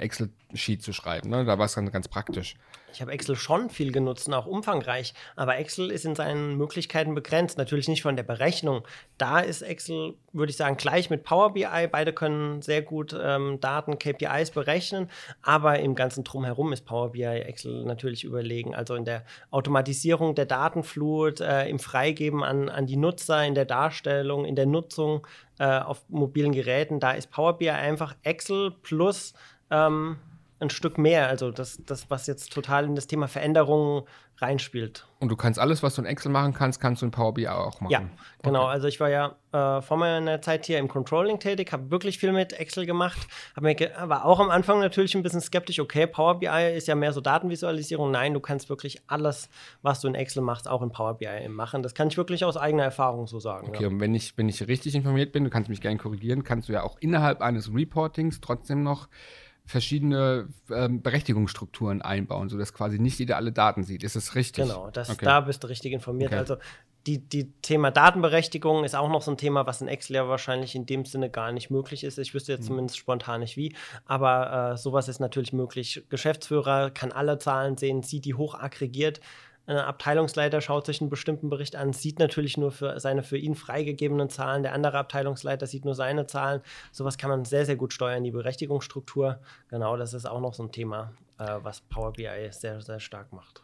[0.49, 1.31] Excel-Sheet zu schreiben.
[1.31, 1.45] Ne?
[1.45, 2.57] Da war es dann ganz praktisch.
[2.93, 7.15] Ich habe Excel schon viel genutzt und auch umfangreich, aber Excel ist in seinen Möglichkeiten
[7.15, 7.59] begrenzt.
[7.59, 8.87] Natürlich nicht von der Berechnung.
[9.19, 11.89] Da ist Excel, würde ich sagen, gleich mit Power BI.
[11.91, 15.11] Beide können sehr gut ähm, Daten, KPIs berechnen,
[15.43, 18.75] aber im ganzen Drumherum ist Power BI Excel natürlich überlegen.
[18.75, 23.67] Also in der Automatisierung der Datenflut, äh, im Freigeben an, an die Nutzer, in der
[23.67, 25.27] Darstellung, in der Nutzung
[25.59, 29.35] äh, auf mobilen Geräten, da ist Power BI einfach Excel plus
[29.71, 30.17] ähm,
[30.61, 31.29] ein Stück mehr.
[31.29, 34.05] Also das, das, was jetzt total in das Thema Veränderungen
[34.41, 35.05] reinspielt.
[35.19, 37.49] Und du kannst alles, was du in Excel machen kannst, kannst du in Power BI
[37.49, 37.91] auch machen.
[37.91, 38.03] Ja,
[38.43, 38.65] genau.
[38.65, 38.71] Okay.
[38.71, 42.31] Also ich war ja äh, vor meiner Zeit hier im Controlling tätig, habe wirklich viel
[42.33, 43.19] mit Excel gemacht,
[43.61, 45.81] mir war auch am Anfang natürlich ein bisschen skeptisch.
[45.81, 48.13] Okay, Power BI ist ja mehr so Datenvisualisierung.
[48.13, 49.49] Nein, du kannst wirklich alles,
[49.83, 51.83] was du in Excel machst, auch in Power BI machen.
[51.83, 53.69] Das kann ich wirklich aus eigener Erfahrung so sagen.
[53.71, 53.89] Okay, ja.
[53.89, 56.73] und wenn ich, wenn ich richtig informiert bin, du kannst mich gerne korrigieren, kannst du
[56.73, 59.09] ja auch innerhalb eines Reportings trotzdem noch
[59.69, 64.03] verschiedene ähm, Berechtigungsstrukturen einbauen, sodass quasi nicht jeder alle Daten sieht.
[64.03, 64.65] Ist das richtig?
[64.65, 65.27] Genau, das, okay.
[65.27, 66.31] da bist du richtig informiert.
[66.31, 66.39] Okay.
[66.39, 66.57] Also
[67.07, 70.75] die, die Thema Datenberechtigung ist auch noch so ein Thema, was in Excel ja wahrscheinlich
[70.75, 72.19] in dem Sinne gar nicht möglich ist.
[72.19, 72.67] Ich wüsste jetzt mhm.
[72.69, 73.75] zumindest spontan nicht wie,
[74.07, 76.05] aber äh, sowas ist natürlich möglich.
[76.09, 79.21] Geschäftsführer kann alle Zahlen sehen, sieht die hoch aggregiert
[79.69, 83.55] ein Abteilungsleiter schaut sich einen bestimmten Bericht an, sieht natürlich nur für seine für ihn
[83.55, 84.63] freigegebenen Zahlen.
[84.63, 86.63] Der andere Abteilungsleiter sieht nur seine Zahlen.
[86.91, 89.41] Sowas kann man sehr, sehr gut steuern, die Berechtigungsstruktur.
[89.69, 93.33] Genau, das ist auch noch so ein Thema, äh, was Power BI sehr, sehr stark
[93.33, 93.63] macht.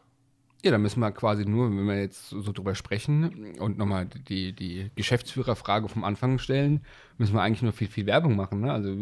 [0.62, 4.54] Ja, da müssen wir quasi nur, wenn wir jetzt so drüber sprechen und nochmal die,
[4.54, 6.80] die Geschäftsführerfrage vom Anfang stellen,
[7.18, 8.62] müssen wir eigentlich nur viel, viel Werbung machen.
[8.62, 8.72] Ne?
[8.72, 8.94] Also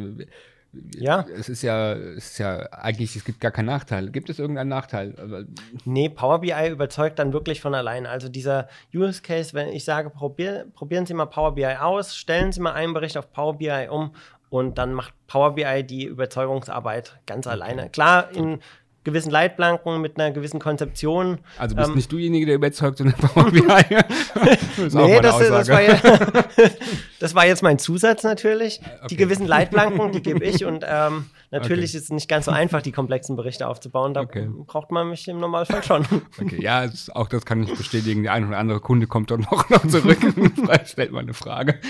[0.94, 1.26] ja.
[1.34, 4.10] Es ist ja, es ist ja eigentlich, es gibt gar keinen Nachteil.
[4.10, 5.46] Gibt es irgendeinen Nachteil?
[5.84, 8.06] Nee, Power BI überzeugt dann wirklich von allein.
[8.06, 12.52] Also dieser Use Case, wenn ich sage, probier, probieren Sie mal Power BI aus, stellen
[12.52, 14.14] Sie mal einen Bericht auf Power BI um
[14.48, 17.90] und dann macht Power BI die Überzeugungsarbeit ganz alleine.
[17.90, 18.60] Klar, in
[19.04, 21.38] gewissen Leitplanken, mit einer gewissen Konzeption.
[21.58, 23.62] Also bist ähm, nicht dujenige, der überzeugt, sondern Power BI.
[24.76, 25.98] das nee, das, das, war ja,
[27.20, 28.80] das, war jetzt mein Zusatz natürlich.
[28.80, 29.06] Okay.
[29.10, 31.98] Die gewissen Leitplanken, die gebe ich und ähm, natürlich okay.
[31.98, 34.14] ist es nicht ganz so einfach, die komplexen Berichte aufzubauen.
[34.14, 34.48] Da okay.
[34.66, 36.06] braucht man mich im Normalfall schon.
[36.40, 38.22] Okay, ja, auch das kann ich bestätigen.
[38.22, 40.52] Der ein oder andere Kunde kommt dann noch, noch zurück und
[40.86, 41.80] stellt mal eine Frage.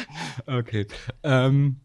[0.46, 0.86] Okay.
[1.22, 1.76] Ähm,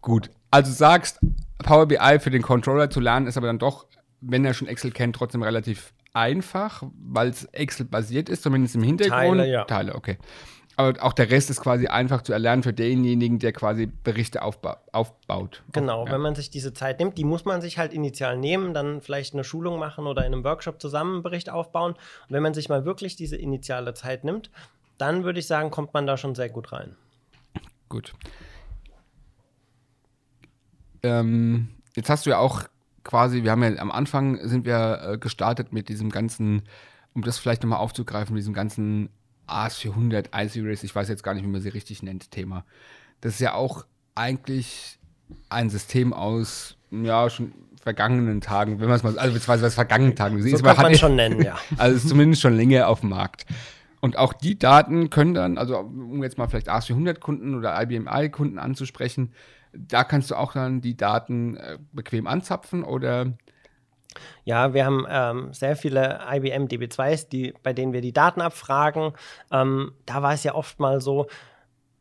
[0.00, 0.30] gut.
[0.50, 1.20] Also sagst,
[1.58, 3.86] Power BI für den Controller zu lernen ist aber dann doch
[4.20, 9.38] wenn er schon Excel kennt, trotzdem relativ einfach, weil es Excel-basiert ist, zumindest im Hintergrund.
[9.38, 9.64] Teile, ja.
[9.64, 10.18] Teile, okay.
[10.76, 14.80] Aber auch der Rest ist quasi einfach zu erlernen für denjenigen, der quasi Berichte aufba
[14.92, 15.62] aufbaut.
[15.72, 16.12] Genau, ja.
[16.12, 19.34] wenn man sich diese Zeit nimmt, die muss man sich halt initial nehmen, dann vielleicht
[19.34, 21.92] eine Schulung machen oder in einem Workshop zusammen einen Bericht aufbauen.
[21.92, 24.50] Und wenn man sich mal wirklich diese initiale Zeit nimmt,
[24.96, 26.96] dann würde ich sagen, kommt man da schon sehr gut rein.
[27.88, 28.14] Gut.
[31.02, 32.62] Ähm, jetzt hast du ja auch
[33.04, 36.62] quasi, wir haben ja am Anfang sind wir äh, gestartet mit diesem ganzen,
[37.14, 39.10] um das vielleicht nochmal aufzugreifen, mit diesem ganzen
[39.48, 42.64] AS400, iSeries, ich weiß jetzt gar nicht, wie man sie richtig nennt, Thema.
[43.20, 43.84] Das ist ja auch
[44.14, 44.98] eigentlich
[45.48, 50.14] ein System aus, ja, schon vergangenen Tagen, wenn man es mal, also beziehungsweise was vergangenen
[50.14, 50.40] Tagen.
[50.42, 51.58] So kann man schon nennen, ja.
[51.78, 53.46] Also ist zumindest schon länger auf dem Markt.
[54.00, 59.32] Und auch die Daten können dann, also um jetzt mal vielleicht AS400-Kunden oder IBM-I-Kunden anzusprechen,
[59.72, 63.32] da kannst du auch dann die Daten äh, bequem anzapfen oder
[64.44, 69.12] ja, wir haben ähm, sehr viele IBM DB2s, die, bei denen wir die Daten abfragen.
[69.52, 71.28] Ähm, da war es ja oft mal so,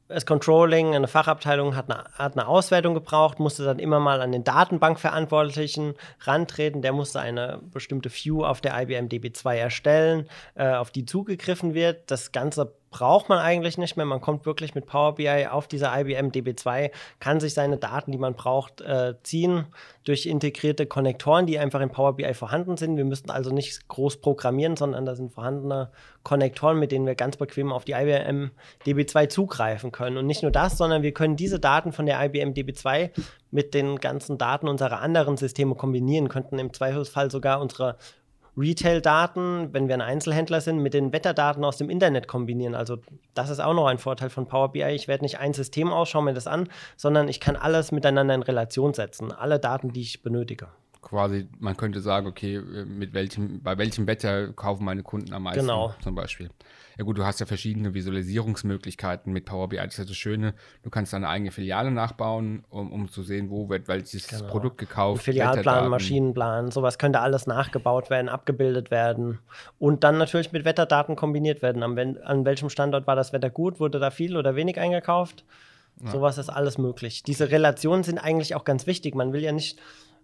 [0.10, 4.32] das Controlling, eine Fachabteilung hat eine, hat eine Auswertung gebraucht, musste dann immer mal an
[4.32, 6.82] den Datenbankverantwortlichen rantreten.
[6.82, 12.10] Der musste eine bestimmte View auf der IBM DB2 erstellen, äh, auf die zugegriffen wird.
[12.10, 14.06] Das Ganze braucht man eigentlich nicht mehr.
[14.06, 18.17] Man kommt wirklich mit Power BI auf dieser IBM DB2, kann sich seine Daten, die
[18.17, 19.65] man braucht, äh, ziehen
[20.04, 22.97] durch integrierte Konnektoren, die einfach in Power BI vorhanden sind.
[22.97, 25.91] Wir müssen also nicht groß programmieren, sondern da sind vorhandene
[26.23, 28.52] Konnektoren, mit denen wir ganz bequem auf die IBM
[28.86, 30.17] DB2 zugreifen können.
[30.17, 33.12] Und nicht nur das, sondern wir können diese Daten von der IBM DB2
[33.52, 37.97] mit den ganzen Daten unserer anderen Systeme kombinieren, könnten im Zweifelsfall sogar unsere
[38.57, 42.75] Retail-Daten, wenn wir ein Einzelhändler sind, mit den Wetterdaten aus dem Internet kombinieren.
[42.75, 42.97] Also
[43.33, 44.83] das ist auch noch ein Vorteil von Power BI.
[44.89, 48.43] Ich werde nicht ein System ausschauen mir das an, sondern ich kann alles miteinander in
[48.43, 49.31] Relation setzen.
[49.31, 50.67] Alle Daten, die ich benötige.
[51.01, 55.62] Quasi, man könnte sagen, okay, mit welchem, bei welchem Wetter kaufen meine Kunden am meisten
[55.62, 55.93] genau.
[56.01, 56.49] zum Beispiel.
[56.99, 59.77] Ja gut, du hast ja verschiedene Visualisierungsmöglichkeiten mit Power BI.
[59.77, 60.53] Das ist ja das Schöne.
[60.83, 64.47] Du kannst deine eigene Filiale nachbauen, um, um zu sehen, wo wird welches genau.
[64.47, 65.23] Produkt gekauft.
[65.23, 69.39] Filialplan, Maschinenplan, sowas könnte alles nachgebaut werden, abgebildet werden
[69.79, 71.83] und dann natürlich mit Wetterdaten kombiniert werden.
[71.83, 73.79] An, an welchem Standort war das Wetter gut?
[73.79, 75.45] Wurde da viel oder wenig eingekauft?
[76.03, 76.12] Ja.
[76.12, 77.23] Sowas ist alles möglich.
[77.23, 79.15] Diese Relationen sind eigentlich auch ganz wichtig.
[79.15, 79.79] Man will ja nicht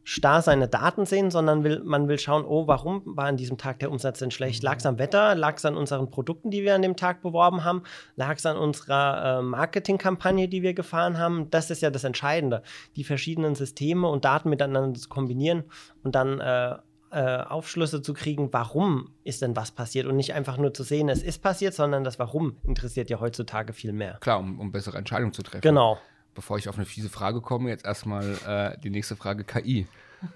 [0.06, 3.80] starr seine Daten sehen, sondern will, man will schauen, oh, warum war an diesem Tag
[3.80, 4.62] der Umsatz denn schlecht?
[4.62, 5.34] Lag es am Wetter?
[5.34, 7.82] Lag es an unseren Produkten, die wir an dem Tag beworben haben?
[8.16, 11.50] Lag es an unserer äh, Marketingkampagne, die wir gefahren haben?
[11.50, 12.62] Das ist ja das Entscheidende,
[12.96, 15.64] die verschiedenen Systeme und Daten miteinander zu kombinieren
[16.04, 16.76] und dann äh,
[17.10, 21.10] äh, Aufschlüsse zu kriegen, warum ist denn was passiert und nicht einfach nur zu sehen,
[21.10, 24.18] es ist passiert, sondern das Warum interessiert ja heutzutage viel mehr.
[24.22, 25.62] Klar, um, um bessere Entscheidungen zu treffen.
[25.62, 25.98] Genau
[26.36, 29.88] bevor ich auf eine fiese Frage komme, jetzt erstmal äh, die nächste Frage KI.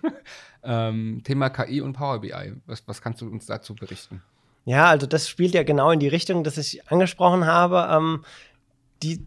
[0.64, 2.54] ähm, Thema KI und Power BI.
[2.66, 4.24] Was, was kannst du uns dazu berichten?
[4.66, 7.88] Ja, also das spielt ja genau in die Richtung, dass ich angesprochen habe.
[7.92, 8.24] Ähm,
[9.04, 9.24] die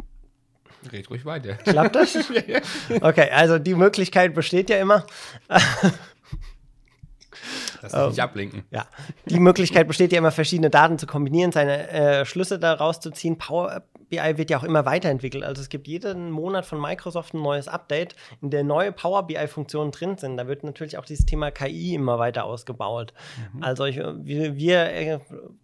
[0.90, 1.54] Red ruhig weiter.
[1.54, 2.16] Klappt das?
[3.00, 5.06] Okay, also die Möglichkeit besteht ja immer.
[7.82, 8.64] Lass dich nicht ähm, ablenken.
[8.70, 8.86] Ja,
[9.26, 13.38] die Möglichkeit besteht ja immer, verschiedene Daten zu kombinieren, seine äh, Schlüsse daraus zu ziehen.
[13.38, 13.82] Power
[14.12, 15.42] BI wird ja auch immer weiterentwickelt.
[15.42, 19.90] Also es gibt jeden Monat von Microsoft ein neues Update, in der neue Power BI-Funktionen
[19.90, 20.36] drin sind.
[20.36, 23.14] Da wird natürlich auch dieses Thema KI immer weiter ausgebaut.
[23.54, 23.62] Mhm.
[23.62, 25.18] Also ich, wir, wir, äh,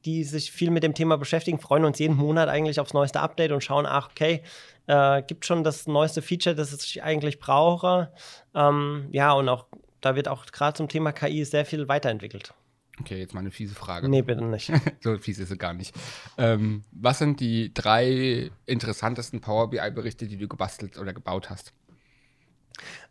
[0.07, 3.53] die sich viel mit dem Thema beschäftigen, freuen uns jeden Monat eigentlich aufs neueste Update
[3.53, 4.43] und schauen, ach, okay,
[4.87, 8.11] äh, gibt schon das neueste Feature, das ich eigentlich brauche.
[8.55, 9.67] Ähm, ja, und auch
[10.01, 12.55] da wird auch gerade zum Thema KI sehr viel weiterentwickelt.
[13.01, 14.09] Okay, jetzt mal eine fiese Frage.
[14.09, 14.73] Nee, bitte nicht.
[15.01, 15.95] so fies ist sie gar nicht.
[16.37, 21.73] Ähm, was sind die drei interessantesten Power BI-Berichte, die du gebastelt oder gebaut hast?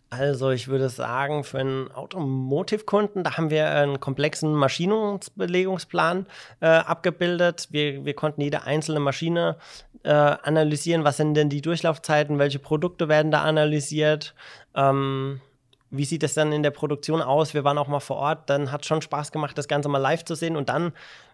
[0.10, 6.28] Also ich würde sagen, für einen Automotive-Kunden, da haben wir einen komplexen Maschinenbelegungsplan
[6.62, 7.68] äh, abgebildet.
[7.72, 9.58] Wir, wir konnten jede einzelne Maschine
[10.04, 11.04] äh, analysieren.
[11.04, 12.40] Was sind denn die Durchlaufzeiten?
[12.40, 14.34] Welche Produkte werden da analysiert?
[14.76, 15.42] Ähm,
[15.90, 17.54] wie sieht es dann in der Produktion aus?
[17.54, 20.26] Wir waren auch mal vor Ort, dann hat schon Spaß gemacht, das Ganze mal live
[20.26, 20.94] zu sehen und dann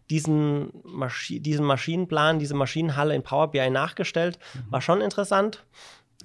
[0.09, 4.37] diesen, Maschi diesen Maschinenplan, diese Maschinenhalle in Power BI nachgestellt.
[4.69, 5.63] War schon interessant.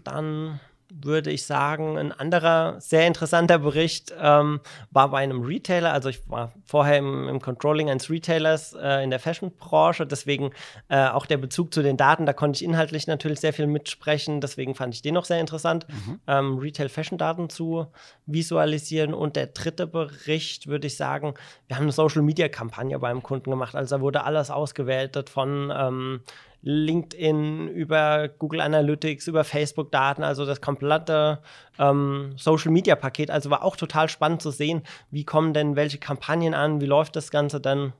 [0.05, 5.92] Dann würde ich sagen, ein anderer sehr interessanter Bericht ähm, war bei einem Retailer.
[5.92, 10.51] Also ich war vorher im, im Controlling eines Retailers äh, in der Fashion-Branche, deswegen
[10.88, 14.40] äh, auch der Bezug zu den Daten, da konnte ich inhaltlich natürlich sehr viel mitsprechen,
[14.40, 16.20] deswegen fand ich den noch sehr interessant, mhm.
[16.27, 17.87] ähm, Retail-Fashion-Daten zu
[18.27, 19.14] visualisieren.
[19.14, 21.35] Und der dritte Bericht würde ich sagen,
[21.66, 23.74] wir haben eine Social-Media-Kampagne beim Kunden gemacht.
[23.74, 26.20] Also da wurde alles ausgewertet von ähm,
[26.62, 31.38] LinkedIn, über Google Analytics, über Facebook-Daten, also das komplette
[31.79, 33.31] ähm, Social-Media-Paket.
[33.31, 37.16] Also war auch total spannend zu sehen, wie kommen denn welche Kampagnen an, wie läuft
[37.16, 37.92] das Ganze dann.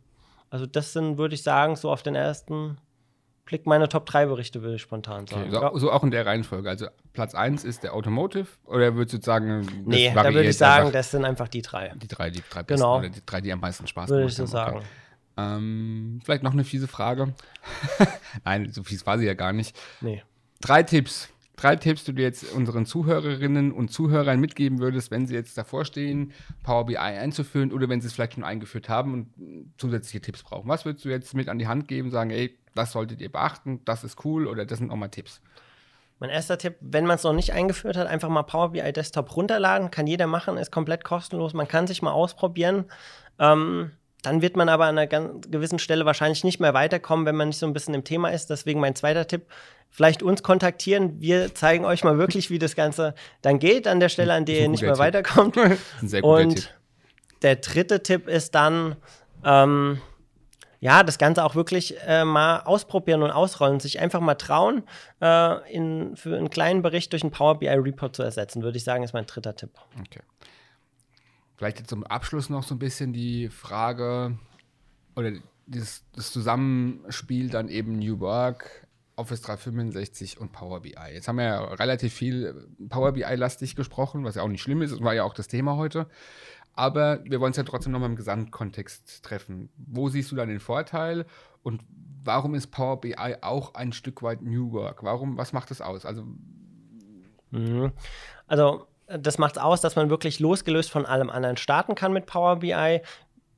[0.51, 2.79] Also das sind, würde ich sagen, so auf den ersten
[3.45, 5.55] Blick meine Top 3 Berichte, würde ich spontan sagen.
[5.55, 6.69] Okay, so, so, auch in der Reihenfolge.
[6.69, 10.93] Also Platz 1 ist der Automotive oder würdest du sagen, Nee, da würde ich sagen,
[10.93, 11.93] das sind einfach die drei.
[11.97, 12.99] Die drei, die drei besten genau.
[12.99, 14.19] oder die drei, die am meisten Spaß machen.
[14.19, 14.79] Würde ich so sagen.
[14.79, 14.87] Okay.
[15.39, 17.33] Ähm, vielleicht noch eine fiese Frage.
[18.45, 19.79] Nein, so fies war sie ja gar nicht.
[20.01, 20.25] Nee.
[20.61, 21.29] Drei Tipps.
[21.55, 25.85] Drei Tipps, die du jetzt unseren Zuhörerinnen und Zuhörern mitgeben würdest, wenn sie jetzt davor
[25.85, 30.43] stehen, Power BI einzuführen oder wenn sie es vielleicht schon eingeführt haben und zusätzliche Tipps
[30.43, 30.69] brauchen.
[30.69, 33.85] Was würdest du jetzt mit an die Hand geben, sagen, ey, das solltet ihr beachten,
[33.85, 35.41] das ist cool oder das sind auch mal Tipps?
[36.21, 39.37] Mein erster Tipp, wenn man es noch nicht eingeführt hat, einfach mal Power BI Desktop
[39.37, 39.93] runterladen.
[39.93, 41.55] Kann jeder machen, ist komplett kostenlos.
[41.55, 42.87] Man kann sich mal ausprobieren.
[43.39, 43.93] Ähm,
[44.29, 47.49] dann wird man aber an einer ganz gewissen Stelle wahrscheinlich nicht mehr weiterkommen, wenn man
[47.49, 48.51] nicht so ein bisschen im Thema ist.
[48.51, 49.47] Deswegen mein zweiter Tipp,
[49.91, 51.19] vielleicht uns kontaktieren.
[51.19, 54.61] Wir zeigen euch mal wirklich, wie das Ganze dann geht an der Stelle, an der
[54.61, 55.01] ihr nicht mehr Tipp.
[55.01, 55.57] weiterkommt.
[55.57, 56.69] Ein sehr guter Und Tipp.
[57.41, 58.97] der dritte Tipp ist dann,
[59.47, 59.99] ähm,
[60.81, 64.83] ja, das Ganze auch wirklich äh, mal ausprobieren und ausrollen, sich einfach mal trauen,
[65.23, 68.85] äh, in, für einen kleinen Bericht durch einen Power BI Report zu ersetzen, würde ich
[68.85, 69.71] sagen, ist mein dritter Tipp.
[69.99, 70.21] Okay.
[71.59, 74.39] Vielleicht zum Abschluss noch so ein bisschen die Frage
[75.17, 75.33] oder
[75.67, 80.95] das, das Zusammenspiel dann eben New Work, Office 365 und Power BI.
[81.13, 84.93] Jetzt haben wir ja relativ viel Power BI-lastig gesprochen, was ja auch nicht schlimm ist,
[84.93, 86.07] das war ja auch das Thema heute.
[86.75, 89.69] Aber wir wollen es ja trotzdem nochmal im Gesamtkontext treffen.
[89.77, 91.27] Wo siehst du dann den Vorteil
[91.65, 91.83] und
[92.23, 95.03] warum ist Power BI auch ein Stück weit New Work?
[95.03, 96.07] Warum, was macht das aus?
[96.07, 96.25] Also,
[97.51, 97.91] mhm.
[98.47, 102.27] also das macht es aus, dass man wirklich losgelöst von allem anderen starten kann mit
[102.27, 103.01] Power BI.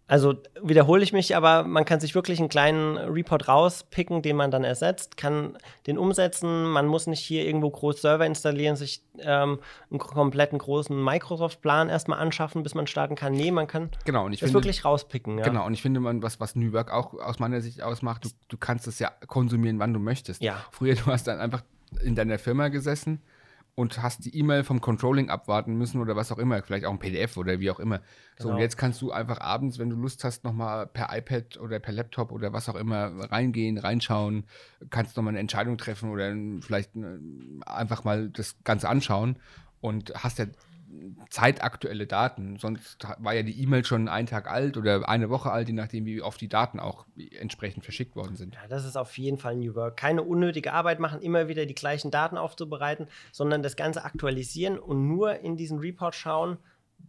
[0.06, 4.50] Also wiederhole ich mich, aber man kann sich wirklich einen kleinen Report rauspicken, den man
[4.50, 6.64] dann ersetzt, kann den umsetzen.
[6.64, 12.18] Man muss nicht hier irgendwo groß Server installieren, sich ähm, einen kompletten großen Microsoft-Plan erstmal
[12.18, 13.34] anschaffen, bis man starten kann.
[13.34, 15.38] Nee, man kann genau, und ich das finde, wirklich rauspicken.
[15.38, 15.44] Ja.
[15.44, 18.30] Genau, und ich finde, man, was, was New Work auch aus meiner Sicht ausmacht, du,
[18.48, 20.42] du kannst es ja konsumieren, wann du möchtest.
[20.42, 20.64] Ja.
[20.72, 21.62] Früher, du hast dann einfach
[22.02, 23.20] in deiner Firma gesessen
[23.80, 26.98] und hast die E-Mail vom Controlling abwarten müssen oder was auch immer, vielleicht auch ein
[26.98, 28.00] PDF oder wie auch immer.
[28.36, 28.54] So, Genau.
[28.56, 31.94] und jetzt kannst du einfach abends, wenn du Lust hast, nochmal per iPad oder per
[31.94, 34.44] Laptop oder was auch immer reingehen, reinschauen,
[34.90, 36.90] kannst nochmal eine Entscheidung treffen oder vielleicht
[37.64, 39.36] einfach mal das Ganze anschauen
[39.80, 40.44] und hast ja
[41.28, 42.56] zeitaktuelle Daten.
[42.56, 46.04] Sonst war ja die E-Mail schon einen Tag alt oder eine Woche alt, je nachdem,
[46.04, 47.06] wie oft die Daten auch
[47.38, 48.54] entsprechend verschickt worden sind.
[48.54, 49.96] Ja, das ist auf jeden Fall New Work.
[49.96, 55.06] Keine unnötige Arbeit machen, immer wieder die gleichen Daten aufzubereiten, sondern das Ganze aktualisieren und
[55.06, 56.58] nur in diesen Report schauen,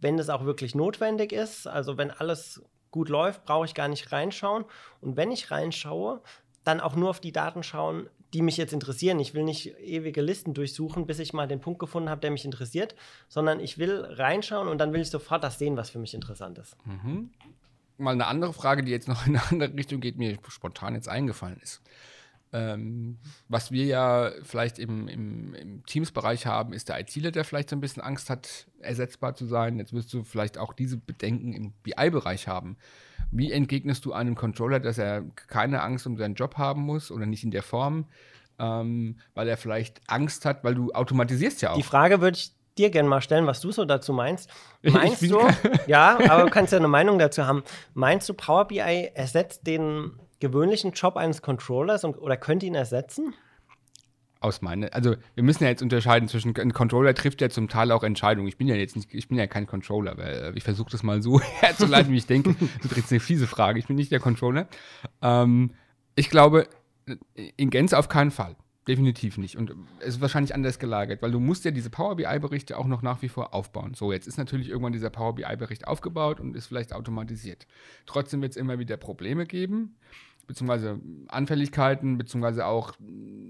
[0.00, 1.66] wenn es auch wirklich notwendig ist.
[1.66, 4.64] Also wenn alles gut läuft, brauche ich gar nicht reinschauen.
[5.00, 6.20] Und wenn ich reinschaue,
[6.64, 9.20] dann auch nur auf die Daten schauen, die mich jetzt interessieren.
[9.20, 12.44] Ich will nicht ewige Listen durchsuchen, bis ich mal den Punkt gefunden habe, der mich
[12.44, 12.94] interessiert,
[13.28, 16.58] sondern ich will reinschauen und dann will ich sofort das sehen, was für mich interessant
[16.58, 16.76] ist.
[17.98, 21.08] Mal eine andere Frage, die jetzt noch in eine andere Richtung geht, mir spontan jetzt
[21.08, 21.82] eingefallen ist.
[22.54, 23.18] Ähm,
[23.48, 27.76] was wir ja vielleicht im, im, im Teams-Bereich haben, ist der ITler, der vielleicht so
[27.76, 29.78] ein bisschen Angst hat, ersetzbar zu sein.
[29.78, 32.76] Jetzt wirst du vielleicht auch diese Bedenken im BI-Bereich haben.
[33.32, 37.26] Wie entgegnest du einem Controller, dass er keine Angst um seinen Job haben muss oder
[37.26, 38.06] nicht in der Form,
[38.58, 41.76] ähm, weil er vielleicht Angst hat, weil du automatisierst ja auch.
[41.76, 44.50] Die Frage würde ich dir gerne mal stellen, was du so dazu meinst.
[44.82, 45.40] Meinst du,
[45.86, 47.62] ja, aber du kannst ja eine Meinung dazu haben.
[47.94, 48.78] Meinst du, Power BI
[49.14, 53.34] ersetzt den gewöhnlichen Job eines Controllers und, oder könnte ihn ersetzen?
[54.42, 57.92] Aus meiner, also wir müssen ja jetzt unterscheiden zwischen, ein Controller trifft ja zum Teil
[57.92, 58.48] auch Entscheidungen.
[58.48, 61.02] Ich bin ja jetzt nicht, ich bin ja kein Controller, weil äh, ich versuche das
[61.02, 62.54] mal so herzuleiten, wie ich denke.
[62.82, 64.68] Das ist eine fiese Frage, ich bin nicht der Controller.
[65.20, 65.70] Ähm,
[66.14, 66.68] ich glaube,
[67.56, 68.56] in Gänze auf keinen Fall.
[68.88, 69.56] Definitiv nicht.
[69.56, 73.00] Und es ist wahrscheinlich anders gelagert, weil du musst ja diese Power BI-Berichte auch noch
[73.00, 73.94] nach wie vor aufbauen.
[73.94, 77.68] So, jetzt ist natürlich irgendwann dieser Power BI-Bericht aufgebaut und ist vielleicht automatisiert.
[78.06, 79.94] Trotzdem wird es immer wieder Probleme geben,
[80.46, 82.94] beziehungsweise Anfälligkeiten, beziehungsweise auch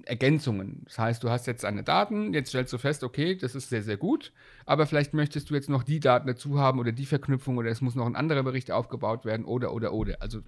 [0.04, 0.82] Ergänzungen.
[0.84, 3.82] Das heißt, du hast jetzt deine Daten, jetzt stellst du fest, okay, das ist sehr,
[3.82, 4.32] sehr gut,
[4.66, 7.80] aber vielleicht möchtest du jetzt noch die Daten dazu haben oder die Verknüpfung oder es
[7.80, 10.16] muss noch ein anderer Bericht aufgebaut werden oder, oder, oder.
[10.20, 10.40] Also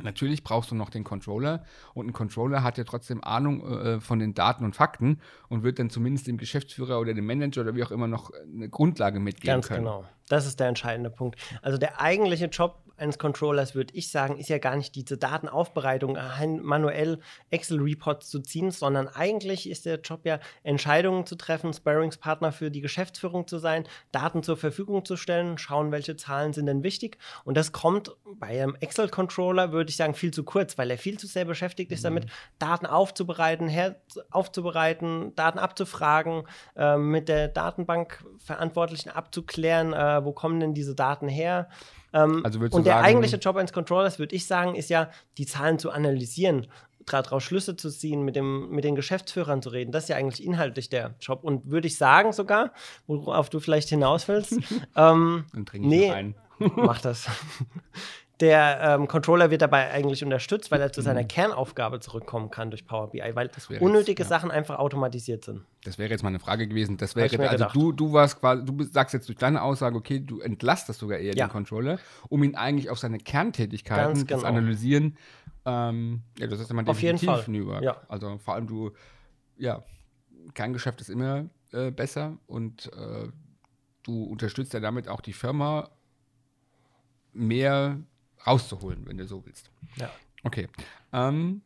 [0.00, 4.20] Natürlich brauchst du noch den Controller und ein Controller hat ja trotzdem Ahnung äh, von
[4.20, 7.82] den Daten und Fakten und wird dann zumindest dem Geschäftsführer oder dem Manager oder wie
[7.82, 9.84] auch immer noch eine Grundlage mitgeben Ganz können.
[9.84, 10.04] genau.
[10.28, 11.40] Das ist der entscheidende Punkt.
[11.62, 16.16] Also der eigentliche Job eines Controllers, würde ich sagen, ist ja gar nicht diese Datenaufbereitung,
[16.16, 22.52] ein- manuell Excel-Reports zu ziehen, sondern eigentlich ist der Job ja, Entscheidungen zu treffen, Sparringspartner
[22.52, 26.82] für die Geschäftsführung zu sein, Daten zur Verfügung zu stellen, schauen, welche Zahlen sind denn
[26.82, 27.18] wichtig.
[27.44, 31.18] Und das kommt bei einem Excel-Controller, würde ich sagen, viel zu kurz, weil er viel
[31.18, 32.26] zu sehr beschäftigt ist damit,
[32.58, 33.96] Daten aufzubereiten, her
[34.30, 36.44] aufzubereiten, Daten abzufragen,
[36.76, 41.68] äh, mit der Datenbankverantwortlichen abzuklären, äh, wo kommen denn diese Daten her.
[42.12, 45.46] Ähm, Also und der sagen- eigentliche Job eines Controllers, würde ich sagen, ist ja, die
[45.46, 46.66] Zahlen zu analysieren,
[47.06, 49.92] daraus Schlüsse zu ziehen, mit, dem, mit den Geschäftsführern zu reden.
[49.92, 51.42] Das ist ja eigentlich inhaltlich der Job.
[51.42, 52.72] Und würde ich sagen sogar,
[53.06, 54.52] worauf du vielleicht hinaus willst,
[54.96, 56.34] ähm, Dann trinke ich Nee.
[56.58, 57.26] mach das.
[58.40, 62.86] Der ähm, Controller wird dabei eigentlich unterstützt, weil er zu seiner Kernaufgabe zurückkommen kann durch
[62.86, 63.50] Power BI, weil Mhm.
[63.50, 64.28] wäre jetzt, unnötige ja.
[64.28, 65.62] Sachen einfach automatisiert sind.
[65.82, 66.96] Das wäre jetzt meine Frage gewesen.
[66.98, 70.40] Das wäre also du, du warst quasi, du sagst jetzt durch deine Aussage, okay, du
[70.40, 71.46] entlastest sogar eher Ja.
[71.46, 71.98] den Controller,
[72.28, 74.48] um ihn eigentlich auf seine Kerntätigkeiten, Ganz das genau.
[74.48, 75.16] Analysieren,
[75.66, 77.66] ähm, ja, das ist immer Auf jeden definitiv Fall.
[77.66, 77.82] Work.
[77.82, 77.96] Ja.
[78.08, 78.92] Also vor allem du,
[79.56, 79.82] ja,
[80.54, 83.28] Kerngeschäft ist immer äh, besser und äh,
[84.04, 85.90] du unterstützt ja damit auch die Firma
[87.32, 87.98] mehr
[88.46, 89.70] rauszuholen, wenn du so willst.
[89.96, 90.10] Ja.
[90.44, 90.68] Okay.
[91.12, 91.62] Ähm,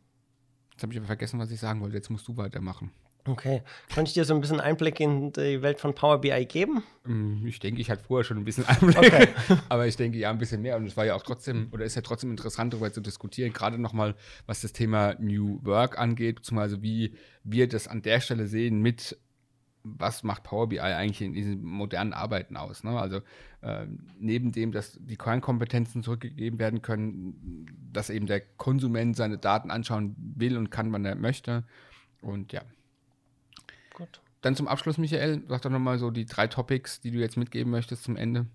[0.72, 1.96] jetzt habe ich aber vergessen, was ich sagen wollte.
[1.96, 2.90] Jetzt musst du weitermachen.
[3.24, 3.62] Okay.
[3.88, 6.82] Kann ich dir so ein bisschen Einblick in die Welt von Power BI geben?
[7.04, 9.28] Mm, Ich denke, ich hatte vorher schon ein bisschen Einblick, Okay.
[9.68, 11.94] aber ich denke ja ein bisschen mehr und es war ja auch trotzdem oder ist
[11.94, 16.82] ja trotzdem interessant darüber zu diskutieren, gerade nochmal, was das Thema New Work angeht, beziehungsweise
[16.82, 19.16] wie wir das an der Stelle sehen mit
[19.84, 22.84] was macht Power BI eigentlich in diesen modernen Arbeiten aus?
[22.84, 22.98] Ne?
[22.98, 23.20] Also
[23.62, 23.86] äh,
[24.18, 30.14] neben dem, dass die Kernkompetenzen zurückgegeben werden können, dass eben der Konsument seine Daten anschauen
[30.18, 31.64] will und kann, wann er möchte.
[32.20, 32.62] Und ja.
[33.94, 34.20] Gut.
[34.40, 37.70] Dann zum Abschluss, Michael, sag doch nochmal so die drei Topics, die du jetzt mitgeben
[37.70, 38.46] möchtest zum Ende.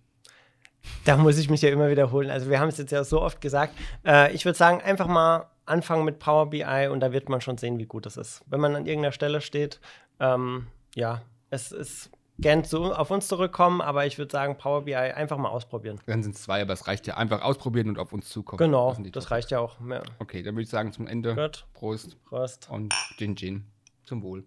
[1.05, 2.29] Da muss ich mich ja immer wiederholen.
[2.29, 3.73] Also wir haben es jetzt ja so oft gesagt.
[4.05, 7.57] Äh, ich würde sagen, einfach mal anfangen mit Power BI und da wird man schon
[7.57, 8.43] sehen, wie gut es ist.
[8.47, 9.79] Wenn man an irgendeiner Stelle steht,
[10.19, 14.95] ähm, ja, es ist gern zu, auf uns zurückkommen, aber ich würde sagen, Power BI
[14.95, 15.99] einfach mal ausprobieren.
[16.05, 18.57] Dann sind es zwei, aber es reicht ja einfach ausprobieren und auf uns zukommen.
[18.57, 19.79] Genau, das, das reicht ja auch.
[19.79, 20.03] Mehr.
[20.19, 21.65] Okay, dann würde ich sagen zum Ende Gut.
[21.73, 22.23] Prost.
[22.25, 22.69] Prost.
[22.69, 23.65] Und Gin Gin.
[24.05, 24.45] Zum Wohl.